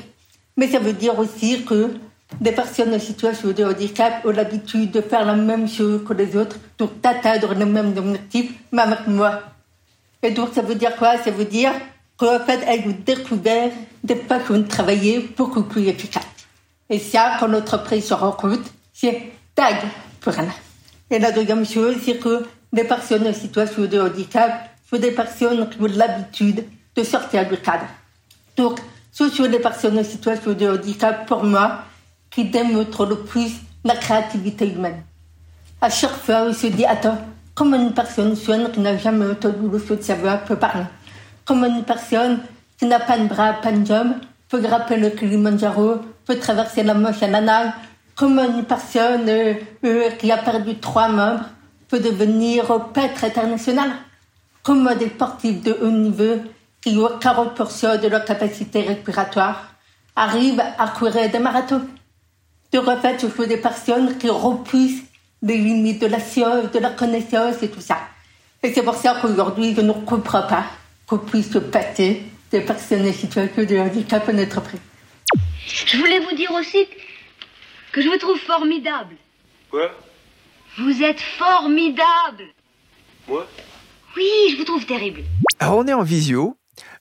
mais 0.58 0.68
ça 0.68 0.78
veut 0.78 0.92
dire 0.92 1.18
aussi 1.18 1.64
que 1.64 1.92
des 2.38 2.52
personnes 2.52 2.92
en 2.92 2.98
situation 2.98 3.52
de 3.52 3.64
handicap 3.64 4.26
ont 4.26 4.30
l'habitude 4.30 4.90
de 4.90 5.00
faire 5.00 5.24
la 5.24 5.36
même 5.36 5.66
chose 5.66 6.04
que 6.06 6.12
les 6.12 6.36
autres, 6.36 6.56
donc 6.76 7.00
d'atteindre 7.00 7.54
le 7.54 7.64
même 7.64 7.96
objectif, 7.96 8.52
mais 8.70 8.82
avec 8.82 9.06
moi. 9.06 9.40
Et 10.22 10.32
donc, 10.32 10.50
ça 10.52 10.60
veut 10.60 10.74
dire 10.74 10.96
quoi? 10.96 11.16
Ça 11.16 11.30
veut 11.30 11.46
dire 11.46 11.72
qu'en 12.18 12.40
fait, 12.40 12.60
elles 12.66 12.86
ont 12.90 12.96
découvert 13.06 13.70
des 14.04 14.16
façons 14.16 14.58
de 14.58 14.68
travailler 14.68 15.30
beaucoup 15.34 15.62
plus 15.62 15.88
efficaces. 15.88 16.24
Et 16.90 16.98
ça, 16.98 17.38
quand 17.40 17.46
l'entreprise 17.46 18.04
se 18.04 18.12
rend 18.12 18.32
compte, 18.32 18.70
c'est 18.92 19.32
tag 19.54 19.76
pour 20.20 20.38
elle. 20.38 20.50
Et 21.10 21.18
la 21.18 21.32
deuxième 21.32 21.66
chose, 21.66 21.96
c'est 22.04 22.18
que 22.18 22.44
les 22.72 22.84
personnes 22.84 23.26
en 23.26 23.32
situation 23.32 23.86
de 23.86 24.00
handicap 24.00 24.70
sont 24.88 24.98
des 24.98 25.10
personnes 25.10 25.68
qui 25.70 25.80
ont 25.80 25.86
l'habitude 25.86 26.64
de 26.94 27.02
sortir 27.02 27.48
du 27.48 27.56
cadre. 27.56 27.86
Donc, 28.56 28.78
ce 29.12 29.28
sont 29.28 29.46
des 29.48 29.58
personnes 29.58 29.98
en 29.98 30.04
situation 30.04 30.52
de 30.52 30.68
handicap, 30.68 31.26
pour 31.26 31.44
moi, 31.44 31.80
qui 32.30 32.44
démontrent 32.44 33.06
le 33.06 33.16
plus 33.16 33.52
la 33.84 33.96
créativité 33.96 34.68
humaine. 34.68 35.02
À 35.80 35.88
chaque 35.88 36.10
fois, 36.10 36.44
on 36.48 36.52
se 36.52 36.66
dit, 36.66 36.84
attends, 36.84 37.18
comment 37.54 37.76
une 37.76 37.94
personne 37.94 38.36
qui 38.36 38.80
n'a 38.80 38.96
jamais 38.96 39.30
entendu 39.30 39.68
le 39.70 39.78
son 39.78 39.94
de 39.94 40.02
sa 40.02 40.14
voix 40.14 40.36
peut 40.36 40.56
parler? 40.56 40.84
Comment 41.44 41.66
une 41.66 41.84
personne 41.84 42.40
qui 42.78 42.86
n'a 42.86 43.00
pas 43.00 43.18
de 43.18 43.26
bras, 43.26 43.54
pas 43.54 43.72
de 43.72 43.84
jambes, 43.86 44.14
peut 44.48 44.60
grimper 44.60 44.96
le 44.96 45.10
Kilimanjaro, 45.10 45.96
peut 46.26 46.38
traverser 46.38 46.82
la 46.82 46.94
Manche 46.94 47.22
à 47.22 47.28
la 47.28 47.40
nage, 47.40 47.72
Comment 48.18 48.52
une 48.52 48.64
personne 48.64 49.28
euh, 49.28 49.54
euh, 49.84 50.10
qui 50.18 50.32
a 50.32 50.38
perdu 50.38 50.74
trois 50.80 51.06
membres 51.06 51.44
peut 51.86 52.00
devenir 52.00 52.66
peintre 52.92 53.22
international 53.22 53.92
Comment 54.64 54.96
des 54.96 55.08
sportifs 55.08 55.62
de 55.62 55.78
haut 55.80 55.92
niveau 55.92 56.42
qui 56.80 56.96
ont 56.96 57.16
40% 57.20 58.00
de 58.00 58.08
leur 58.08 58.24
capacité 58.24 58.82
respiratoire 58.82 59.72
arrivent 60.16 60.60
à 60.60 60.88
courir 60.88 61.30
des 61.30 61.38
marathons 61.38 61.86
De 62.72 62.80
fait, 62.80 63.20
je 63.20 63.26
veux 63.26 63.46
des 63.46 63.58
personnes 63.58 64.18
qui 64.18 64.28
repoussent 64.28 65.04
les 65.40 65.56
limites 65.56 66.02
de 66.02 66.08
la 66.08 66.18
science, 66.18 66.72
de 66.72 66.78
la 66.80 66.90
connaissance 66.90 67.62
et 67.62 67.70
tout 67.70 67.80
ça. 67.80 67.98
Et 68.64 68.74
c'est 68.74 68.82
pour 68.82 68.96
ça 68.96 69.16
qu'aujourd'hui, 69.22 69.76
je 69.76 69.80
ne 69.80 69.92
comprends 69.92 70.42
pas 70.42 70.64
qu'on 71.06 71.18
puisse 71.18 71.52
se 71.52 71.58
passer 71.58 72.24
des 72.50 72.62
personnes 72.62 73.06
en 73.06 73.12
situation 73.12 73.62
de 73.62 73.78
handicap 73.78 74.28
en 74.28 74.36
entreprise. 74.42 74.80
Je 75.64 75.96
voulais 75.98 76.18
vous 76.18 76.34
dire 76.34 76.50
aussi 76.50 76.84
que 77.98 78.04
je 78.04 78.08
vous 78.10 78.18
trouve 78.18 78.38
formidable. 78.38 79.16
Quoi? 79.72 79.90
Vous 80.78 81.02
êtes 81.02 81.20
formidable. 81.20 82.44
Moi? 83.26 83.44
Oui, 84.16 84.30
je 84.52 84.56
vous 84.56 84.64
trouve 84.64 84.86
terrible. 84.86 85.22
Alors 85.58 85.78
on 85.78 85.86
est 85.88 85.92
en 85.92 86.04
visio, 86.04 86.56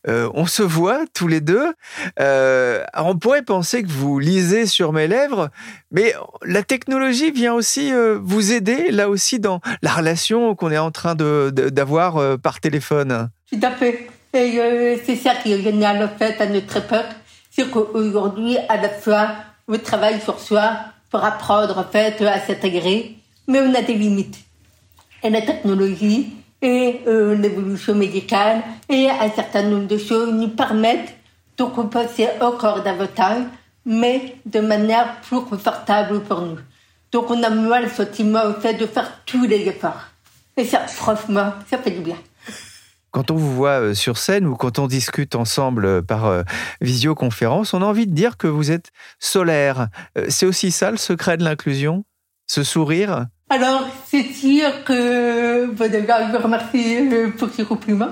euh, 0.08 0.28
on 0.34 0.48
se 0.48 0.64
voit 0.64 1.02
tous 1.14 1.28
les 1.28 1.40
deux. 1.40 1.72
Euh, 2.20 2.84
alors 2.94 3.10
on 3.10 3.16
pourrait 3.16 3.44
penser 3.44 3.84
que 3.84 3.88
vous 3.90 4.18
lisez 4.18 4.66
sur 4.66 4.92
mes 4.92 5.08
lèvres, 5.08 5.50
mais 5.92 6.16
la 6.44 6.64
technologie 6.64 7.30
vient 7.32 7.54
aussi 7.54 7.94
euh, 7.94 8.18
vous 8.20 8.52
aider 8.52 8.90
là 8.90 9.08
aussi 9.08 9.40
dans 9.40 9.62
la 9.84 9.92
relation 9.92 10.56
qu'on 10.56 10.72
est 10.72 10.78
en 10.80 10.90
train 10.92 11.14
de- 11.14 11.52
de- 11.56 11.70
d'avoir 11.70 12.18
euh, 12.18 12.38
par 12.38 12.60
téléphone. 12.60 13.30
Tout 13.52 13.60
à 13.62 13.70
fait. 13.72 14.08
Et 14.34 14.60
euh, 14.60 14.98
c'est 15.06 15.16
ça 15.16 15.36
qui 15.36 15.54
est 15.54 15.62
génial 15.62 16.04
en 16.04 16.10
fait 16.18 16.42
à 16.42 16.48
notre 16.48 16.78
époque, 16.78 17.06
c'est 17.52 17.70
qu'aujourd'hui, 17.70 18.58
à 18.70 18.78
la 18.78 18.90
fois, 18.90 19.30
on 19.68 19.78
travaille 19.78 20.22
sur 20.22 20.40
soi 20.40 20.72
pour 21.10 21.24
apprendre 21.24 21.78
en 21.78 21.84
fait 21.84 22.22
à 22.22 22.40
s'intégrer, 22.40 23.18
mais 23.48 23.62
on 23.62 23.74
a 23.74 23.82
des 23.82 23.94
limites. 23.94 24.38
Et 25.24 25.30
la 25.30 25.42
technologie 25.42 26.34
et 26.62 27.02
euh, 27.08 27.36
l'évolution 27.36 27.96
médicale 27.96 28.64
et 28.90 29.10
un 29.10 29.30
certain 29.30 29.64
nombre 29.64 29.88
de 29.88 29.98
choses 29.98 30.32
nous 30.34 30.50
permettent 30.50 31.16
de 31.58 31.64
compenser 31.64 32.28
encore 32.42 32.84
davantage, 32.84 33.44
mais 33.86 34.36
de 34.46 34.60
manière 34.60 35.22
plus 35.22 35.42
confortable 35.42 36.22
pour 36.22 36.42
nous. 36.42 36.60
Donc 37.12 37.30
on 37.32 37.42
a 37.44 37.50
moins 37.50 37.80
le 37.80 37.90
sentiment 37.90 38.44
en 38.46 38.54
fait 38.54 38.74
de 38.74 38.86
faire 38.86 39.22
tous 39.26 39.46
les 39.46 39.68
efforts. 39.68 40.08
Et 40.56 40.66
ça, 40.66 40.88
franchement, 40.88 41.54
ça 41.70 41.78
fait 41.78 41.92
du 41.92 42.02
bien. 42.02 42.18
Quand 43.12 43.32
on 43.32 43.36
vous 43.36 43.54
voit 43.54 43.82
euh, 43.82 43.94
sur 43.94 44.18
scène 44.18 44.46
ou 44.46 44.56
quand 44.56 44.80
on 44.80 44.88
discute 44.88 45.36
ensemble 45.36 45.86
euh, 45.86 46.02
par 46.02 46.26
euh, 46.26 46.44
visioconférence, 46.82 47.74
on 47.74 47.82
a 47.82 47.86
envie 47.86 48.08
de 48.08 48.14
dire 48.14 48.38
que 48.38 48.48
vous 48.48 48.72
êtes 48.72 48.92
solaire. 49.20 49.88
C'est 50.30 50.46
aussi 50.46 50.72
ça 50.72 50.92
le 50.92 50.98
secret 50.98 51.38
de 51.38 51.44
l'inclusion? 51.44 52.04
Ce 52.48 52.64
sourire? 52.64 53.26
Alors, 53.50 53.86
c'est 54.06 54.32
sûr 54.34 54.84
que, 54.86 55.68
bon, 55.68 55.92
déjà, 55.92 56.28
je 56.28 56.38
vous 56.38 56.44
remercie 56.44 57.10
pour 57.38 57.50
ce 57.50 57.62
compliment. 57.64 58.12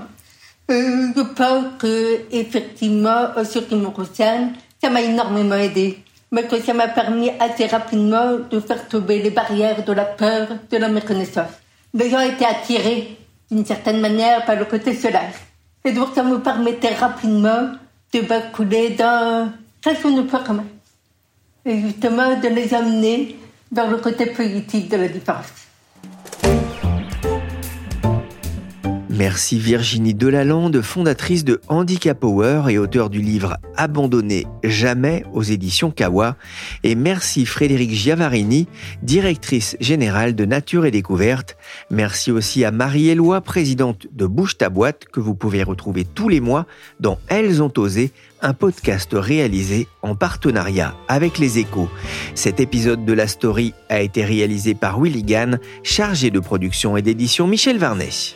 Euh, 0.72 1.10
je 1.16 1.22
pense 1.22 1.66
que, 1.78 2.22
effectivement, 2.32 3.28
en 3.36 3.44
ce 3.44 3.60
qui 3.60 3.76
me 3.76 3.90
concerne, 3.90 4.54
ça 4.82 4.90
m'a 4.90 5.02
énormément 5.02 5.56
aidé. 5.56 6.00
Mais 6.32 6.44
que 6.48 6.60
ça 6.60 6.74
m'a 6.74 6.88
permis 6.88 7.30
assez 7.40 7.68
rapidement 7.68 8.38
de 8.50 8.60
faire 8.60 8.88
tomber 8.88 9.22
les 9.22 9.30
barrières 9.30 9.86
de 9.86 9.94
la 9.94 10.06
peur, 10.06 10.48
de 10.72 10.78
la 10.78 10.90
méconnaissance. 10.90 11.52
Les 11.94 12.10
gens 12.10 12.20
étaient 12.20 12.46
attirés, 12.46 13.18
d'une 13.52 13.66
certaine 13.66 14.00
manière, 14.00 14.46
par 14.46 14.56
le 14.56 14.66
côté 14.66 14.96
solaire. 14.96 15.34
Et 15.84 15.92
donc, 15.92 16.10
ça 16.16 16.24
me 16.24 16.40
permettait 16.40 16.96
rapidement 16.96 17.72
de 18.14 18.22
basculer 18.22 18.92
dans 18.92 19.52
de 19.86 20.22
peu 20.24 20.40
commun. 20.40 20.66
Et 21.66 21.80
justement, 21.80 22.40
de 22.40 22.48
les 22.48 22.74
amener 22.74 23.38
vers 23.72 23.90
le 23.90 23.98
côté 23.98 24.28
politique 24.28 24.90
de 24.90 24.98
la 24.98 25.08
différence. 25.08 25.65
Merci 29.18 29.60
Virginie 29.60 30.14
Delalande, 30.14 30.82
fondatrice 30.82 31.46
de 31.46 31.62
Handicap 31.70 32.20
Power 32.20 32.64
et 32.70 32.78
auteur 32.78 33.10
du 33.10 33.22
livre 33.22 33.58
Abandonné 33.78 34.46
jamais 34.62 35.24
aux 35.32 35.42
éditions 35.42 35.90
Kawa. 35.90 36.36
Et 36.84 36.96
merci 36.96 37.46
Frédéric 37.46 37.92
Giavarini, 37.92 38.68
directrice 39.04 39.78
générale 39.80 40.36
de 40.36 40.44
Nature 40.44 40.86
et 40.86 40.92
Découverte. 40.92 41.56
Merci 41.90 42.30
aussi 42.30 42.66
à 42.66 42.72
Marie-Éloi, 42.72 43.40
présidente 43.40 44.06
de 44.12 44.26
Bouge 44.26 44.58
ta 44.58 44.68
boîte, 44.68 45.06
que 45.06 45.22
vous 45.22 45.36
pouvez 45.36 45.64
retrouver 45.64 46.04
tous 46.04 46.28
les 46.28 46.42
mois 46.42 46.66
dans 47.00 47.18
Elles 47.30 47.64
ont 47.64 47.72
osé, 47.78 48.12
un 48.42 48.54
podcast 48.54 49.12
réalisé 49.14 49.88
en 50.02 50.16
partenariat 50.16 50.94
avec 51.08 51.38
les 51.38 51.58
échos. 51.58 51.90
Cet 52.34 52.60
épisode 52.60 53.06
de 53.06 53.14
la 53.14 53.28
story 53.28 53.74
a 53.88 54.02
été 54.02 54.26
réalisé 54.26 54.76
par 54.76 55.00
Willy 55.00 55.24
Gann, 55.24 55.60
chargé 55.84 56.32
de 56.32 56.40
production 56.42 56.98
et 56.98 57.02
d'édition 57.02 57.48
Michel 57.48 57.78
Varnet. 57.78 58.36